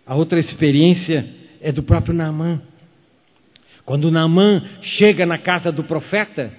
[0.05, 1.25] a outra experiência
[1.61, 2.61] é do próprio Naamã.
[3.85, 6.51] Quando Naamã chega na casa do profeta,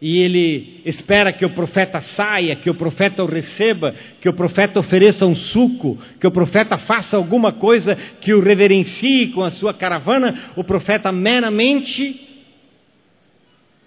[0.00, 4.80] e ele espera que o profeta saia, que o profeta o receba, que o profeta
[4.80, 9.74] ofereça um suco, que o profeta faça alguma coisa que o reverencie com a sua
[9.74, 12.20] caravana, o profeta meramente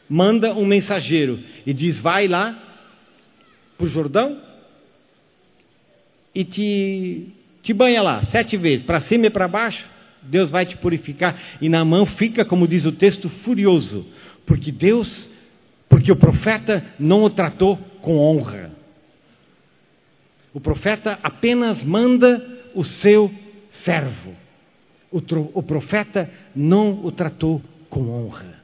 [0.09, 2.57] manda um mensageiro e diz: Vai lá
[3.77, 4.46] para o Jordão
[6.37, 9.83] e te, te banha lá sete vezes, para cima e para baixo.
[10.21, 11.35] Deus vai te purificar.
[11.59, 14.05] E na mão fica, como diz o texto, furioso,
[14.45, 15.27] porque Deus,
[15.89, 18.69] porque o profeta não o tratou com honra.
[20.53, 23.33] O profeta apenas manda o seu
[23.83, 24.35] servo.
[25.11, 25.19] O,
[25.55, 28.61] o profeta não o tratou com honra.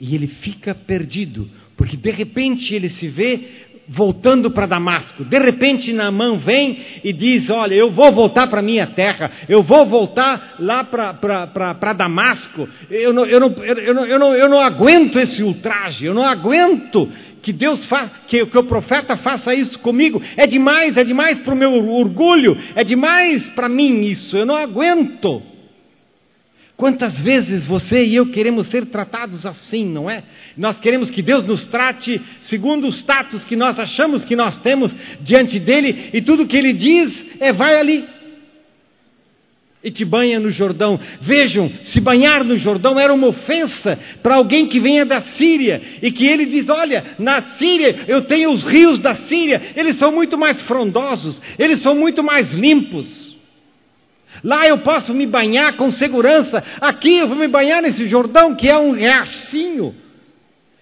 [0.00, 5.24] E ele fica perdido, porque de repente ele se vê voltando para Damasco.
[5.24, 9.86] De repente Naamã vem e diz: Olha, eu vou voltar para minha terra, eu vou
[9.86, 12.68] voltar lá para Damasco.
[12.90, 16.24] Eu não, eu, não, eu, não, eu, não, eu não aguento esse ultraje, eu não
[16.24, 17.08] aguento
[17.42, 20.22] que Deus faça, que, que o profeta faça isso comigo.
[20.36, 24.56] É demais, é demais para o meu orgulho, é demais para mim isso, eu não
[24.56, 25.51] aguento.
[26.76, 30.24] Quantas vezes você e eu queremos ser tratados assim, não é?
[30.56, 34.92] Nós queremos que Deus nos trate segundo o status que nós achamos que nós temos
[35.20, 38.04] diante dele, e tudo que ele diz é vai ali
[39.82, 40.98] e te banha no Jordão.
[41.20, 46.10] Vejam, se banhar no Jordão era uma ofensa para alguém que venha da Síria e
[46.12, 50.38] que ele diz: Olha, na Síria eu tenho os rios da Síria, eles são muito
[50.38, 53.31] mais frondosos, eles são muito mais limpos.
[54.42, 56.62] Lá eu posso me banhar com segurança.
[56.80, 59.94] Aqui eu vou me banhar nesse Jordão que é um riachinho.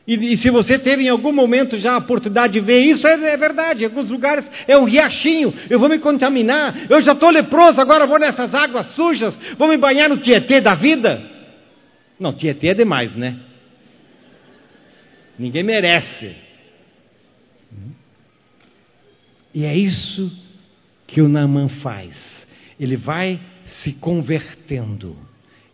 [0.07, 3.13] E, e, se você teve em algum momento já a oportunidade de ver isso, é,
[3.13, 3.83] é, verdade.
[3.83, 5.55] Em alguns lugares é um riachinho.
[5.69, 6.91] Eu vou me contaminar.
[6.91, 9.39] Eu já estou leproso, agora vou nessas águas sujas.
[9.57, 11.23] Vou me banhar no Tietê da vida.
[12.19, 13.37] Não, Tietê é demais, né?
[15.39, 16.35] Ninguém merece.
[19.55, 20.31] E é isso
[21.07, 22.30] que o Naamã faz.
[22.81, 25.15] Ele vai se convertendo.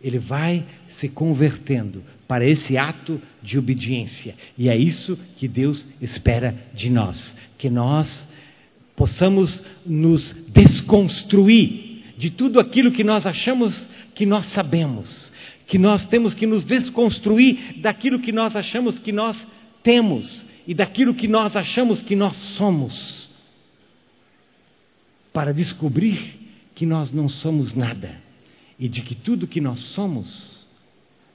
[0.01, 4.35] Ele vai se convertendo para esse ato de obediência.
[4.57, 8.27] E é isso que Deus espera de nós, que nós
[8.95, 15.31] possamos nos desconstruir de tudo aquilo que nós achamos que nós sabemos,
[15.67, 19.37] que nós temos que nos desconstruir daquilo que nós achamos que nós
[19.81, 23.29] temos e daquilo que nós achamos que nós somos,
[25.31, 26.46] para descobrir
[26.77, 28.21] que nós não somos nada
[28.79, 30.63] e de que tudo que nós somos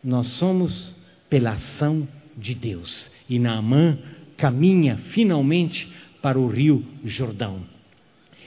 [0.02, 0.94] nós somos
[1.28, 3.10] pela ação de Deus.
[3.28, 3.98] E Naamã
[4.36, 5.88] caminha finalmente
[6.22, 7.60] para o rio Jordão.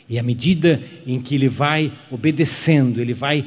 [0.08, 3.46] E à medida em que ele vai obedecendo, ele vai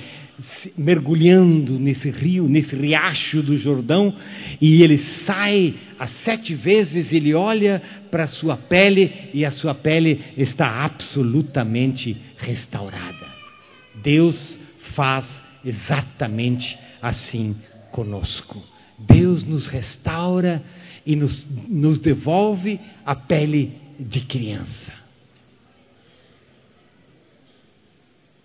[0.76, 4.14] mergulhando nesse rio, nesse riacho do Jordão,
[4.60, 7.80] e ele sai as sete vezes, ele olha
[8.10, 13.37] para a sua pele e a sua pele está absolutamente restaurada.
[14.02, 14.58] Deus
[14.94, 15.26] faz
[15.64, 17.56] exatamente assim
[17.90, 18.62] conosco.
[18.98, 20.62] Deus nos restaura
[21.06, 24.92] e nos, nos devolve a pele de criança.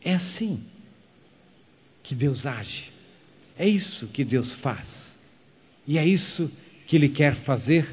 [0.04, 0.60] É assim
[2.04, 2.92] que Deus age.
[3.58, 4.88] É isso que Deus faz.
[5.88, 6.52] E é isso
[6.88, 7.88] que Ele quer fazer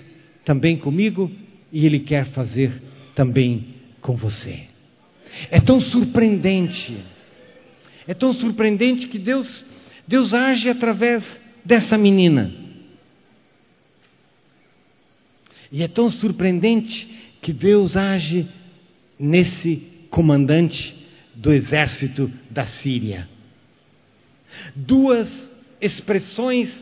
[0.45, 1.31] também comigo
[1.73, 2.83] e Ele quer fazer
[3.15, 4.65] também com você.
[5.51, 6.99] É tão surpreendente.
[8.11, 9.65] É tão surpreendente que Deus,
[10.05, 11.25] Deus age através
[11.65, 12.53] dessa menina.
[15.71, 17.09] E é tão surpreendente
[17.41, 18.49] que Deus age
[19.17, 19.77] nesse
[20.11, 20.93] comandante
[21.37, 23.29] do exército da Síria.
[24.75, 25.49] Duas
[25.81, 26.77] expressões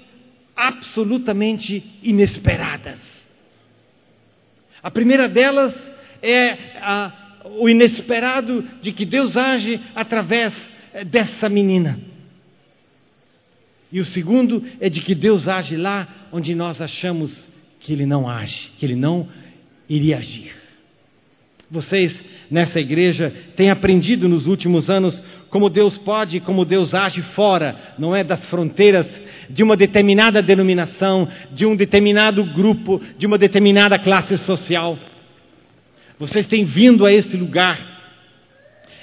[0.57, 3.01] absolutamente inesperadas.
[4.83, 5.74] A primeira delas
[6.22, 10.55] é a, o inesperado de que Deus age através
[11.05, 11.99] dessa menina.
[13.91, 17.49] E o segundo é de que Deus age lá onde nós achamos
[17.81, 19.29] que Ele não age, que Ele não
[19.89, 20.53] iria agir.
[21.71, 22.19] Vocês
[22.51, 28.15] nessa igreja têm aprendido nos últimos anos como Deus pode, como Deus age fora, não
[28.15, 29.07] é das fronteiras
[29.51, 34.99] de uma determinada denominação, de um determinado grupo, de uma determinada classe social.
[36.19, 37.98] Vocês têm vindo a esse lugar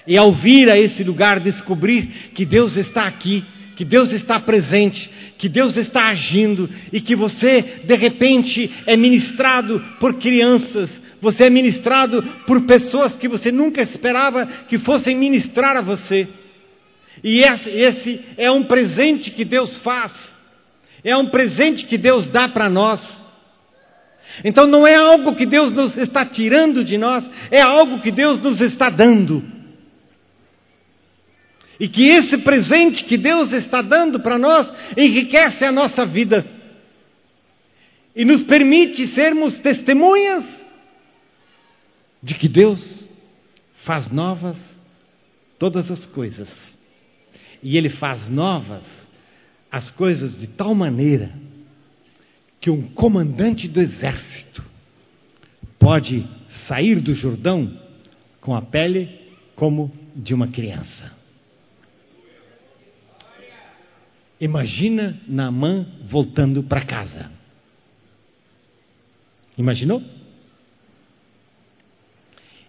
[0.07, 3.43] e ao vir a esse lugar descobrir que Deus está aqui
[3.75, 9.83] que Deus está presente, que Deus está agindo e que você, de repente, é ministrado
[9.99, 10.89] por crianças,
[11.21, 16.27] você é ministrado por pessoas que você nunca esperava que fossem ministrar a você.
[17.23, 20.13] E esse é um presente que Deus faz,
[21.03, 23.25] é um presente que Deus dá para nós.
[24.43, 28.39] Então não é algo que Deus nos está tirando de nós, é algo que Deus
[28.39, 29.54] nos está dando.
[31.79, 36.45] E que esse presente que Deus está dando para nós enriquece a nossa vida
[38.15, 40.45] e nos permite sermos testemunhas
[42.23, 43.05] de que Deus
[43.83, 44.57] faz novas
[45.59, 46.49] todas as coisas.
[47.61, 48.83] E Ele faz novas
[49.69, 51.33] as coisas de tal maneira
[52.61, 54.63] que um comandante do exército
[55.77, 56.25] pode
[56.67, 57.79] sair do Jordão
[58.39, 59.19] com a pele
[59.55, 61.14] como de uma criança.
[64.39, 67.31] Imagina Naamã voltando para casa.
[69.57, 70.03] Imaginou?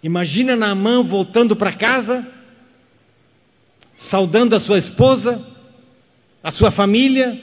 [0.03, 2.31] Imagina Naamã voltando para casa,
[4.09, 5.45] saudando a sua esposa,
[6.43, 7.41] a sua família,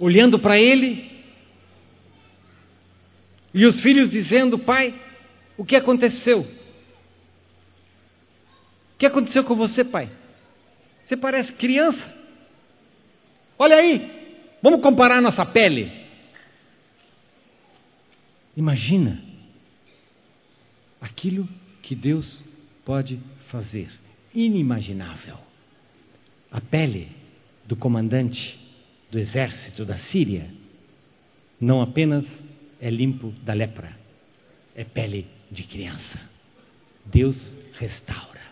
[0.00, 1.10] olhando para ele,
[3.52, 4.98] e os filhos dizendo: Pai,
[5.58, 6.40] o que aconteceu?
[8.94, 10.10] O que aconteceu com você, pai?
[11.08, 12.14] Você parece criança.
[13.58, 15.90] Olha aí, vamos comparar nossa pele.
[18.54, 19.18] Imagina
[21.00, 21.48] aquilo
[21.80, 22.44] que Deus
[22.84, 23.90] pode fazer.
[24.34, 25.38] Inimaginável.
[26.52, 27.08] A pele
[27.64, 28.60] do comandante
[29.10, 30.50] do exército da Síria
[31.58, 32.26] não apenas
[32.78, 33.96] é limpo da lepra,
[34.74, 36.20] é pele de criança.
[37.06, 38.42] Deus restaura.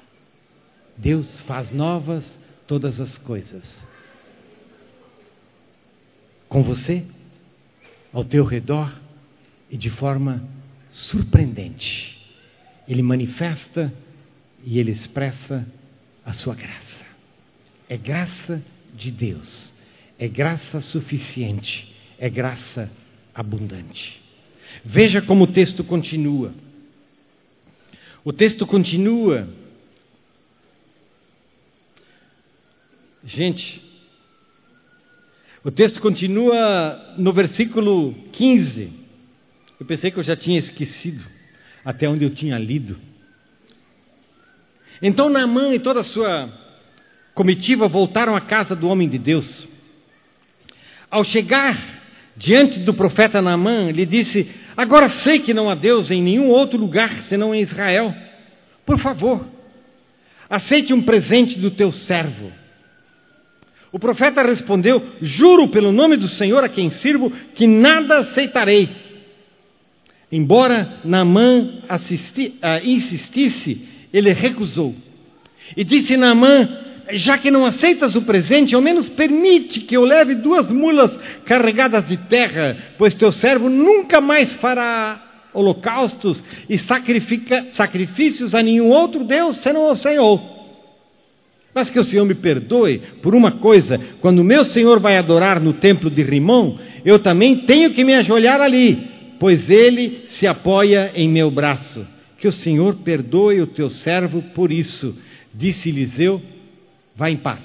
[0.96, 3.84] Deus faz novas todas as coisas.
[6.48, 7.04] Com você,
[8.12, 8.92] ao teu redor
[9.70, 10.46] e de forma
[10.88, 12.16] surpreendente.
[12.88, 13.92] Ele manifesta
[14.64, 15.66] e ele expressa
[16.24, 17.04] a sua graça.
[17.88, 18.62] É graça
[18.94, 19.74] de Deus,
[20.18, 22.90] é graça suficiente, é graça
[23.34, 24.22] abundante.
[24.84, 26.54] Veja como o texto continua.
[28.24, 29.48] O texto continua.
[33.26, 33.82] Gente,
[35.64, 38.92] o texto continua no versículo 15.
[39.80, 41.24] Eu pensei que eu já tinha esquecido
[41.84, 42.96] até onde eu tinha lido.
[45.02, 46.52] Então Naamã e toda a sua
[47.34, 49.66] comitiva voltaram à casa do homem de Deus.
[51.10, 52.00] Ao chegar
[52.36, 56.78] diante do profeta Naamã, lhe disse: Agora sei que não há Deus em nenhum outro
[56.78, 58.14] lugar senão em Israel.
[58.84, 59.44] Por favor,
[60.48, 62.65] aceite um presente do teu servo.
[63.92, 68.88] O profeta respondeu: Juro pelo nome do Senhor a quem sirvo que nada aceitarei.
[70.30, 73.80] Embora Naamã assisti, uh, insistisse,
[74.12, 74.94] ele recusou.
[75.76, 76.68] E disse Naamã:
[77.12, 82.08] Já que não aceitas o presente, ao menos permite que eu leve duas mulas carregadas
[82.08, 85.22] de terra, pois teu servo nunca mais fará
[85.54, 86.76] holocaustos e
[87.72, 90.55] sacrifícios a nenhum outro Deus senão ao Senhor.
[91.76, 95.74] Mas que o Senhor me perdoe por uma coisa: quando meu Senhor vai adorar no
[95.74, 98.96] templo de Rimão, eu também tenho que me ajoelhar ali,
[99.38, 102.06] pois ele se apoia em meu braço.
[102.38, 105.14] Que o Senhor perdoe o teu servo por isso.
[105.52, 106.40] Disse Eliseu:
[107.14, 107.62] vá em paz.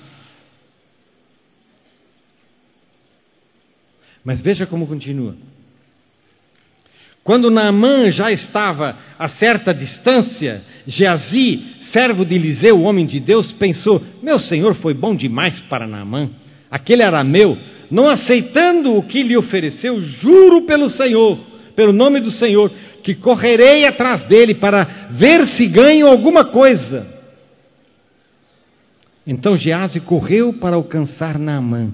[4.25, 5.37] Mas veja como continua.
[7.23, 14.01] Quando Naamã já estava a certa distância, Geazi servo de Eliseu, homem de Deus, pensou:
[14.23, 16.29] Meu senhor foi bom demais para Naamã.
[16.69, 17.57] Aquele arameu,
[17.91, 21.37] não aceitando o que lhe ofereceu, juro pelo Senhor,
[21.75, 22.71] pelo nome do Senhor,
[23.03, 27.07] que correrei atrás dele para ver se ganho alguma coisa.
[29.27, 31.91] Então Gease correu para alcançar Naamã,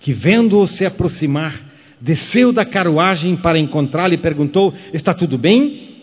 [0.00, 1.60] que vendo-o se aproximar,
[2.04, 5.94] desceu da carruagem para encontrá-lo e perguntou: Está tudo bem?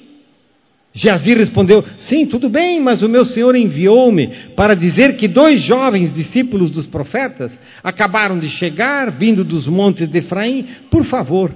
[0.94, 6.12] Geazi respondeu: Sim, tudo bem, mas o meu senhor enviou-me para dizer que dois jovens
[6.12, 7.52] discípulos dos profetas
[7.84, 10.68] acabaram de chegar, vindo dos montes de Efraim.
[10.90, 11.54] Por favor,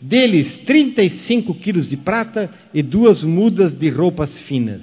[0.00, 4.82] deles 35 quilos de prata e duas mudas de roupas finas.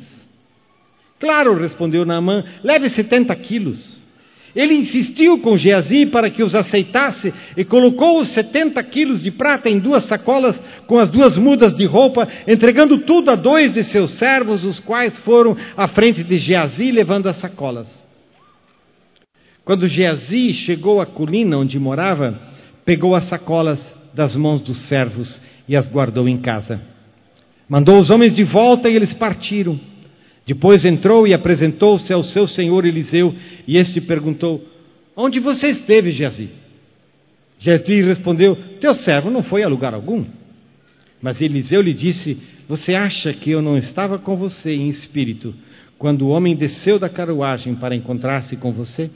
[1.18, 3.97] Claro, respondeu Naamã, leve 70 quilos.
[4.58, 9.70] Ele insistiu com Geazi para que os aceitasse e colocou os 70 quilos de prata
[9.70, 14.10] em duas sacolas com as duas mudas de roupa, entregando tudo a dois de seus
[14.14, 17.86] servos, os quais foram à frente de Geazi levando as sacolas.
[19.64, 22.42] Quando Geazi chegou à colina onde morava,
[22.84, 23.80] pegou as sacolas
[24.12, 26.82] das mãos dos servos e as guardou em casa.
[27.70, 29.80] Mandou os homens de volta e eles partiram.
[30.48, 33.36] Depois entrou e apresentou-se ao seu senhor Eliseu,
[33.68, 34.66] e este perguntou:
[35.14, 36.50] Onde você esteve, Geazi?
[37.60, 40.24] Geazi respondeu: Teu servo não foi a lugar algum.
[41.22, 45.54] Mas Eliseu lhe disse: Você acha que eu não estava com você em espírito
[45.98, 49.10] quando o homem desceu da carruagem para encontrar-se com você?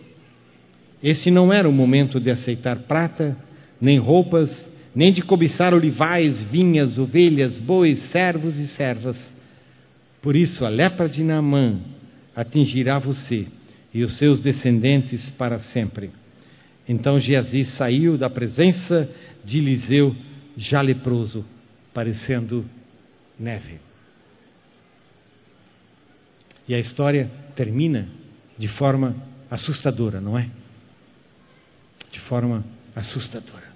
[1.02, 3.38] Esse não era o momento de aceitar prata,
[3.80, 4.52] nem roupas,
[4.94, 9.18] nem de cobiçar olivais, vinhas, ovelhas, bois, servos e servas
[10.22, 11.80] por isso, a lepra de Naamã
[12.36, 13.48] atingirá você
[13.94, 16.12] e os seus descendentes para sempre.
[16.88, 19.10] Então Geazi saiu da presença
[19.44, 20.16] de Eliseu,
[20.56, 21.46] já leproso,
[21.94, 22.66] parecendo
[23.40, 23.80] neve.
[26.68, 28.08] E a história termina
[28.58, 29.16] de forma
[29.50, 30.50] assustadora, não é?
[32.12, 32.64] De forma
[32.96, 33.71] assustadora.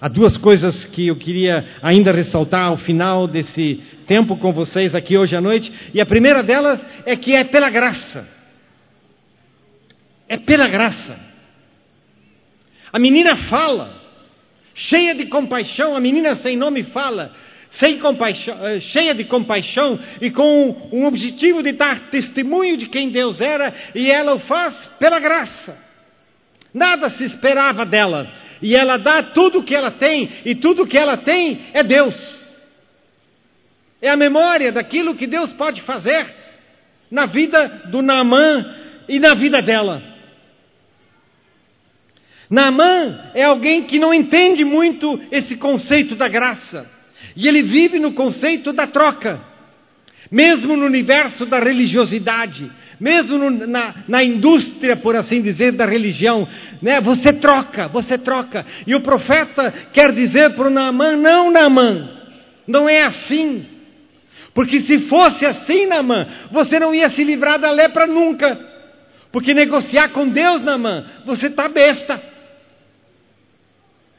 [0.00, 5.16] Há duas coisas que eu queria ainda ressaltar ao final desse tempo com vocês aqui
[5.16, 8.28] hoje à noite, e a primeira delas é que é pela graça.
[10.28, 11.18] É pela graça.
[12.92, 13.94] A menina fala,
[14.74, 17.32] cheia de compaixão, a menina sem nome fala,
[17.72, 23.10] sem compaixão, eh, cheia de compaixão e com um objetivo de dar testemunho de quem
[23.10, 25.76] Deus era, e ela o faz pela graça.
[26.72, 28.28] Nada se esperava dela,
[28.64, 31.82] e ela dá tudo o que ela tem, e tudo o que ela tem é
[31.82, 32.14] Deus.
[34.00, 36.34] É a memória daquilo que Deus pode fazer
[37.10, 38.74] na vida do Naamã
[39.06, 40.02] e na vida dela.
[42.48, 46.90] Naamã é alguém que não entende muito esse conceito da graça.
[47.36, 49.42] E ele vive no conceito da troca.
[50.30, 56.48] Mesmo no universo da religiosidade, mesmo no, na, na indústria, por assim dizer, da religião,
[56.80, 57.00] né?
[57.00, 58.64] Você troca, você troca.
[58.86, 62.10] E o profeta quer dizer para o Naamã: não, Naamã,
[62.66, 63.66] não é assim.
[64.54, 68.58] Porque se fosse assim, Naamã, você não ia se livrar da lepra nunca.
[69.32, 72.22] Porque negociar com Deus, Naamã, você está besta.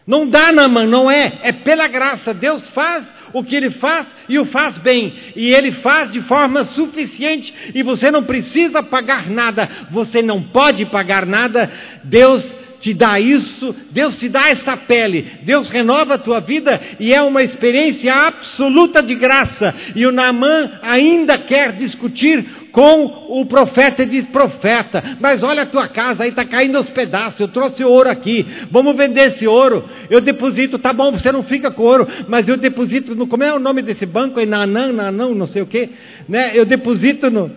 [0.05, 1.39] Não dá, Naamã, não é.
[1.41, 2.33] É pela graça.
[2.33, 5.13] Deus faz o que ele faz e o faz bem.
[5.35, 9.69] E ele faz de forma suficiente e você não precisa pagar nada.
[9.91, 11.69] Você não pode pagar nada.
[12.01, 17.13] Deus te dá isso, Deus te dá essa pele, Deus renova a tua vida e
[17.13, 19.73] é uma experiência absoluta de graça.
[19.95, 22.45] E o Naamã ainda quer discutir
[22.75, 26.89] com o profeta e diz: Profeta, mas olha a tua casa aí, está caindo aos
[26.89, 27.39] pedaços.
[27.39, 29.85] Eu trouxe ouro aqui, vamos vender esse ouro.
[30.09, 33.27] Eu deposito, tá bom, você não fica com ouro, mas eu deposito no.
[33.27, 34.45] Como é o nome desse banco aí?
[34.45, 35.91] Nanã, Nanã, não sei o quê.
[36.27, 36.51] Né?
[36.53, 37.49] Eu deposito no.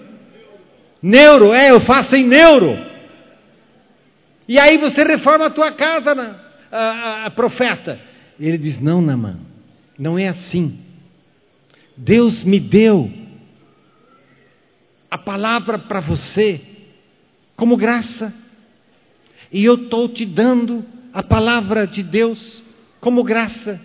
[1.03, 2.79] Neuro, é, eu faço em neuro.
[4.47, 6.37] E aí você reforma a tua casa, na,
[6.71, 7.99] a, a, a profeta.
[8.39, 9.37] Ele diz: Não, Namã,
[9.99, 10.79] não é assim.
[11.97, 13.11] Deus me deu
[15.11, 16.61] a palavra para você
[17.57, 18.33] como graça.
[19.51, 22.65] E eu estou te dando a palavra de Deus
[23.01, 23.81] como graça.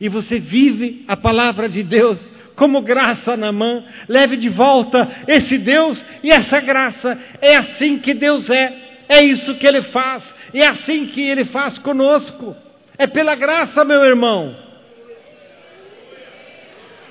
[0.00, 2.20] E você vive a palavra de Deus
[2.56, 3.84] como graça na mão.
[4.08, 7.18] Leve de volta esse Deus e essa graça.
[7.40, 9.04] É assim que Deus é.
[9.08, 10.22] É isso que Ele faz.
[10.52, 12.56] E é assim que Ele faz conosco.
[12.96, 14.56] É pela graça, meu irmão.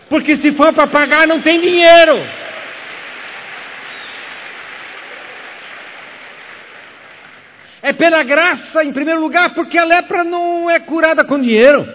[0.10, 2.14] Porque se for para pagar, não tem dinheiro.
[7.84, 11.86] É pela graça, em primeiro lugar, porque a lepra não é curada com dinheiro.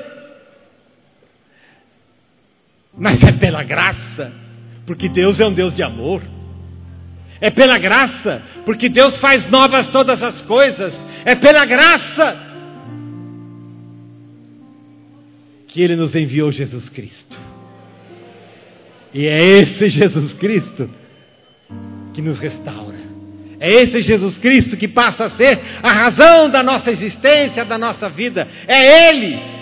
[2.94, 4.30] Mas é pela graça,
[4.84, 6.22] porque Deus é um Deus de amor.
[7.40, 10.92] É pela graça, porque Deus faz novas todas as coisas.
[11.24, 12.36] É pela graça
[15.68, 17.38] que Ele nos enviou Jesus Cristo.
[19.14, 20.90] E é esse Jesus Cristo
[22.12, 23.07] que nos restaura.
[23.60, 28.08] É esse Jesus Cristo que passa a ser a razão da nossa existência, da nossa
[28.08, 28.46] vida.
[28.66, 29.58] É Ele.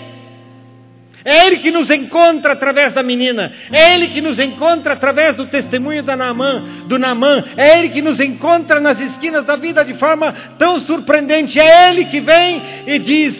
[1.25, 3.51] É Ele que nos encontra através da menina.
[3.71, 7.43] É Ele que nos encontra através do testemunho da Naamã, do Naamã.
[7.57, 11.59] É Ele que nos encontra nas esquinas da vida de forma tão surpreendente.
[11.59, 13.35] É Ele que vem e diz: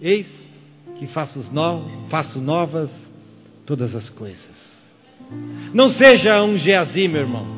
[0.00, 0.26] Eis
[0.98, 2.08] que faço, no...
[2.08, 2.90] faço novas
[3.66, 4.68] todas as coisas.
[5.74, 7.57] Não seja um Geazi, meu irmão.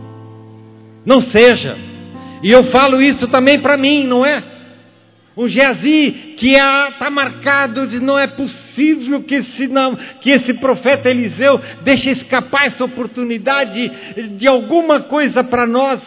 [1.05, 1.77] Não seja.
[2.43, 4.43] E eu falo isso também para mim, não é?
[5.37, 11.09] Um Geazi que está marcado de não é possível que esse, não, que esse profeta
[11.09, 13.91] Eliseu deixe escapar essa oportunidade
[14.37, 16.03] de alguma coisa para nós.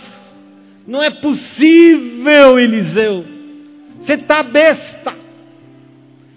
[0.86, 3.26] Não é possível, Eliseu.
[4.02, 5.16] Você está besta.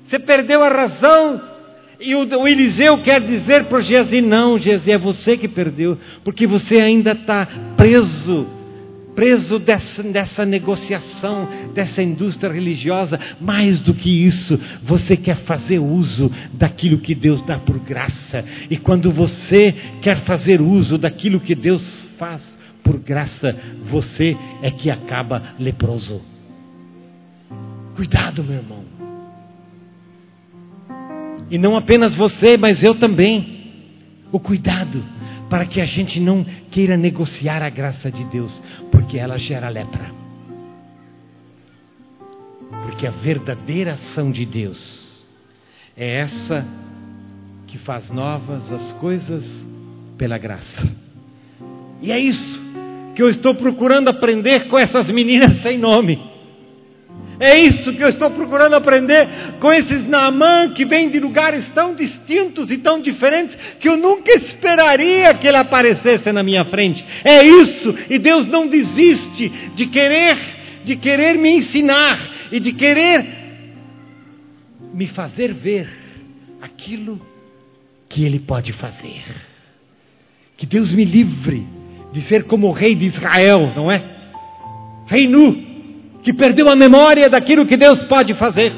[0.07, 1.56] Você perdeu a razão.
[2.01, 6.47] E o, o Eliseu quer dizer para Geazi: não, Geazi, é você que perdeu, porque
[6.47, 8.57] você ainda está preso
[9.17, 13.19] preso dessa, dessa negociação, dessa indústria religiosa.
[13.41, 18.45] Mais do que isso, você quer fazer uso daquilo que Deus dá por graça.
[18.71, 22.43] E quando você quer fazer uso daquilo que Deus faz
[22.85, 26.21] por graça, você é que acaba leproso.
[27.97, 28.76] Cuidado, meu irmão.
[31.51, 33.55] E não apenas você, mas eu também.
[34.33, 35.03] O cuidado
[35.49, 40.11] para que a gente não queira negociar a graça de Deus, porque ela gera lepra.
[42.83, 45.25] Porque a verdadeira ação de Deus
[45.97, 46.67] é essa
[47.67, 49.45] que faz novas as coisas
[50.19, 50.89] pela graça.
[52.03, 52.61] E é isso
[53.15, 56.36] que eu estou procurando aprender com essas meninas sem nome.
[57.39, 59.29] É isso que eu estou procurando aprender
[59.61, 64.37] com esses Naamã que vêm de lugares tão distintos e tão diferentes que eu nunca
[64.37, 67.05] esperaria que ele aparecesse na minha frente.
[67.23, 70.39] É isso, e Deus não desiste de querer,
[70.85, 72.19] de querer me ensinar
[72.51, 73.27] e de querer
[74.95, 75.89] me fazer ver
[76.63, 77.21] aquilo
[78.09, 79.25] que ele pode fazer.
[80.57, 81.67] Que Deus me livre
[82.13, 84.03] de ser como o rei de Israel, não é?
[85.07, 85.66] Rei nu,
[86.27, 88.73] que perdeu a memória daquilo que Deus pode fazer.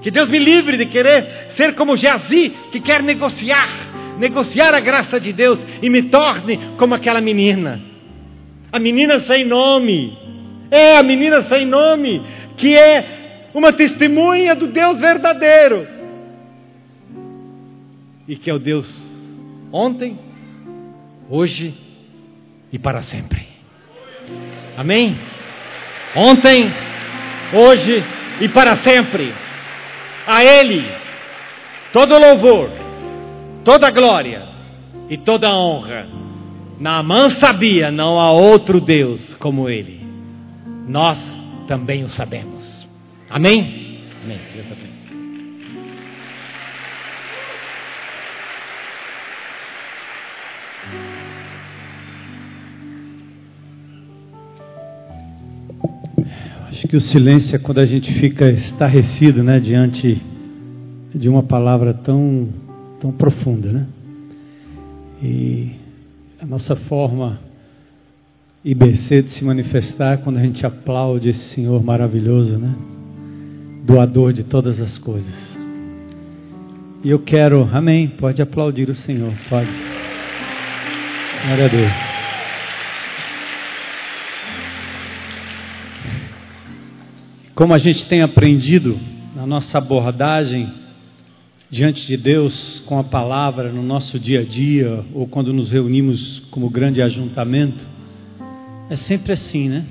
[0.00, 5.20] Que Deus me livre de querer ser como Geazi, que quer negociar, negociar a graça
[5.20, 7.78] de Deus e me torne como aquela menina.
[8.72, 10.16] A menina sem nome.
[10.70, 12.22] É a menina sem nome,
[12.56, 15.86] que é uma testemunha do Deus verdadeiro.
[18.26, 18.90] E que é o Deus
[19.70, 20.18] ontem,
[21.28, 21.74] hoje
[22.72, 23.46] e para sempre.
[24.74, 25.18] Amém?
[26.14, 26.72] Ontem,
[27.52, 28.04] hoje
[28.40, 29.32] e para sempre.
[30.26, 30.86] A Ele
[31.92, 32.70] todo louvor,
[33.64, 34.42] toda glória
[35.08, 36.06] e toda honra.
[36.78, 40.04] Naamã sabia, não há outro Deus como Ele.
[40.88, 41.18] Nós
[41.66, 42.88] também o sabemos.
[43.30, 44.00] Amém?
[44.24, 44.40] Amém.
[44.54, 44.91] Deus abençoe.
[56.82, 60.20] Acho que o silêncio é quando a gente fica estarrecido, né, diante
[61.14, 62.48] de uma palavra tão,
[63.00, 63.86] tão profunda, né?
[65.22, 65.70] E
[66.40, 67.38] a nossa forma
[68.64, 72.74] IBC de se manifestar é quando a gente aplaude esse Senhor maravilhoso, né?
[73.84, 75.56] Doador de todas as coisas.
[77.04, 79.70] E eu quero, amém, pode aplaudir o Senhor, pode.
[81.46, 82.11] Glória a Deus.
[87.54, 88.98] Como a gente tem aprendido
[89.36, 90.72] na nossa abordagem
[91.70, 96.40] diante de Deus com a palavra no nosso dia a dia ou quando nos reunimos
[96.50, 97.86] como grande ajuntamento,
[98.88, 99.84] é sempre assim, né?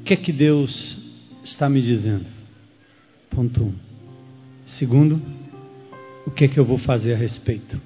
[0.00, 0.96] O que é que Deus
[1.44, 2.24] está me dizendo?
[3.28, 3.74] Ponto um.
[4.68, 5.20] Segundo,
[6.26, 7.78] o que é que eu vou fazer a respeito?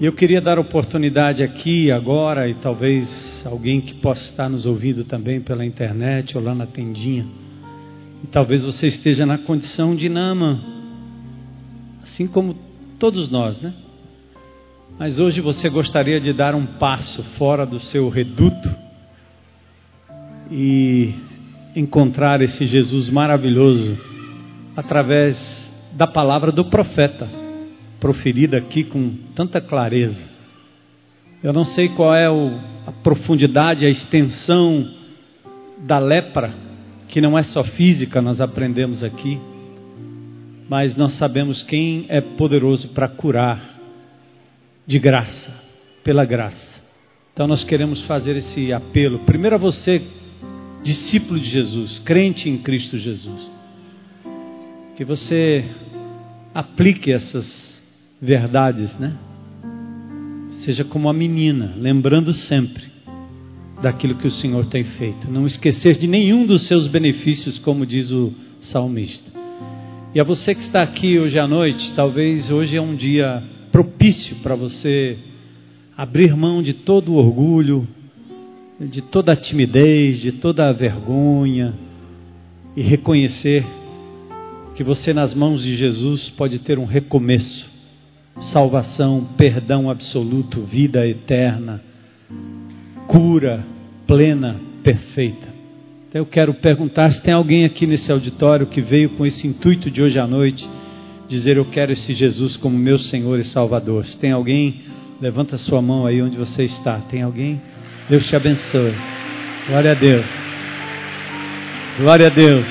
[0.00, 5.04] E eu queria dar oportunidade aqui, agora, e talvez alguém que possa estar nos ouvindo
[5.04, 7.26] também pela internet ou lá na tendinha,
[8.22, 10.74] e talvez você esteja na condição de Nama
[12.14, 12.54] assim como
[12.96, 13.74] todos nós, né?
[14.96, 18.72] Mas hoje você gostaria de dar um passo fora do seu reduto
[20.48, 21.12] e
[21.74, 23.98] encontrar esse Jesus maravilhoso
[24.76, 27.28] através da palavra do profeta,
[28.04, 30.28] proferida aqui com tanta clareza.
[31.42, 32.50] Eu não sei qual é o,
[32.86, 34.86] a profundidade, a extensão
[35.78, 36.54] da lepra,
[37.08, 39.40] que não é só física, nós aprendemos aqui
[40.68, 43.78] mas nós sabemos quem é poderoso para curar
[44.86, 45.52] de graça,
[46.02, 46.82] pela graça.
[47.32, 50.02] Então nós queremos fazer esse apelo, primeiro a você,
[50.82, 53.52] discípulo de Jesus, crente em Cristo Jesus,
[54.96, 55.64] que você
[56.54, 57.63] aplique essas
[58.24, 59.12] verdades, né?
[60.48, 62.84] Seja como a menina, lembrando sempre
[63.82, 68.10] daquilo que o Senhor tem feito, não esquecer de nenhum dos seus benefícios, como diz
[68.10, 69.30] o salmista.
[70.14, 74.36] E a você que está aqui hoje à noite, talvez hoje é um dia propício
[74.36, 75.18] para você
[75.96, 77.86] abrir mão de todo o orgulho,
[78.80, 81.74] de toda a timidez, de toda a vergonha
[82.74, 83.66] e reconhecer
[84.74, 87.73] que você nas mãos de Jesus pode ter um recomeço,
[88.40, 91.80] salvação, perdão absoluto, vida eterna,
[93.06, 93.64] cura
[94.06, 95.48] plena, perfeita.
[96.08, 99.90] Então eu quero perguntar se tem alguém aqui nesse auditório que veio com esse intuito
[99.90, 100.68] de hoje à noite
[101.28, 104.06] dizer eu quero esse Jesus como meu Senhor e Salvador.
[104.06, 104.82] Se tem alguém,
[105.20, 106.98] levanta sua mão aí onde você está.
[107.10, 107.60] Tem alguém?
[108.08, 108.94] Deus te abençoe.
[109.66, 110.26] Glória a Deus.
[111.98, 112.66] Glória a Deus.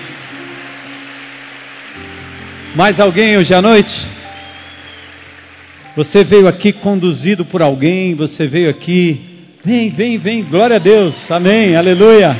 [2.76, 4.12] Mais alguém hoje à noite?
[5.95, 9.21] Você veio aqui conduzido por alguém, você veio aqui.
[9.63, 10.43] Vem, vem, vem.
[10.43, 11.29] Glória a Deus.
[11.29, 11.75] Amém.
[11.75, 12.35] Aleluia.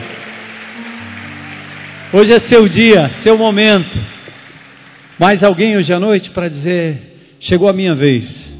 [2.12, 3.96] Hoje é seu dia, seu momento.
[5.20, 8.52] Mais alguém hoje à noite para dizer: chegou a minha vez.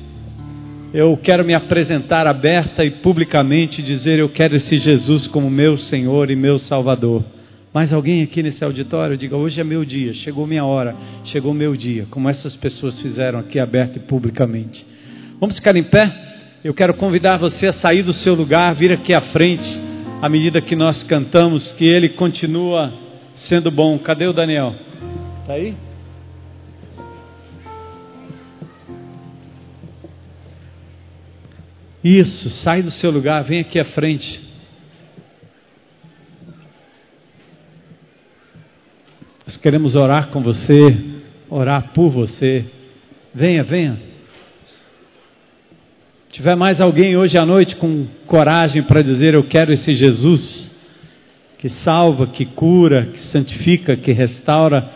[0.94, 6.30] Eu quero me apresentar aberta e publicamente dizer: eu quero esse Jesus como meu Senhor
[6.30, 7.26] e meu Salvador.
[7.74, 11.76] Mais alguém aqui nesse auditório diga: hoje é meu dia, chegou minha hora, chegou meu
[11.76, 14.86] dia, como essas pessoas fizeram aqui aberta e publicamente.
[15.40, 16.12] Vamos ficar em pé?
[16.64, 19.68] Eu quero convidar você a sair do seu lugar, vir aqui à frente,
[20.22, 22.94] à medida que nós cantamos, que Ele continua
[23.34, 23.98] sendo bom.
[23.98, 24.76] Cadê o Daniel?
[25.48, 25.76] Tá aí?
[32.04, 34.43] Isso, sai do seu lugar, vem aqui à frente.
[39.46, 40.98] Nós queremos orar com você,
[41.50, 42.66] orar por você.
[43.34, 44.00] Venha, venha.
[46.28, 50.74] Se tiver mais alguém hoje à noite com coragem para dizer eu quero esse Jesus,
[51.58, 54.90] que salva, que cura, que santifica, que restaura.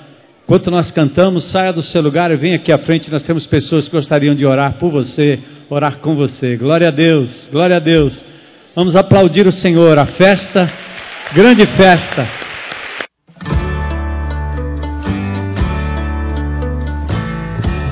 [0.46, 3.12] Enquanto nós cantamos, saia do seu lugar e venha aqui à frente.
[3.12, 5.40] Nós temos pessoas que gostariam de orar por você,
[5.70, 6.56] orar com você.
[6.56, 8.26] Glória a Deus, glória a Deus.
[8.74, 10.72] Vamos aplaudir o Senhor, a festa,
[11.34, 12.48] grande festa.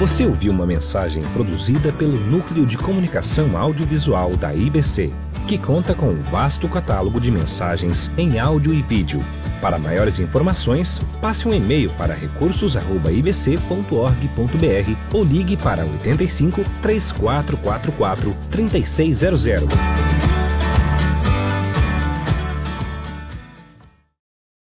[0.05, 5.11] Você ouviu uma mensagem produzida pelo Núcleo de Comunicação Audiovisual da IBC.
[5.47, 9.25] que conta com um vasto catálogo de mensagens em áudio e vídeo.
[9.61, 19.73] Para maiores informações, passe um e-mail para recursos@ibc.org.br ou ligue para 85 3444 3600.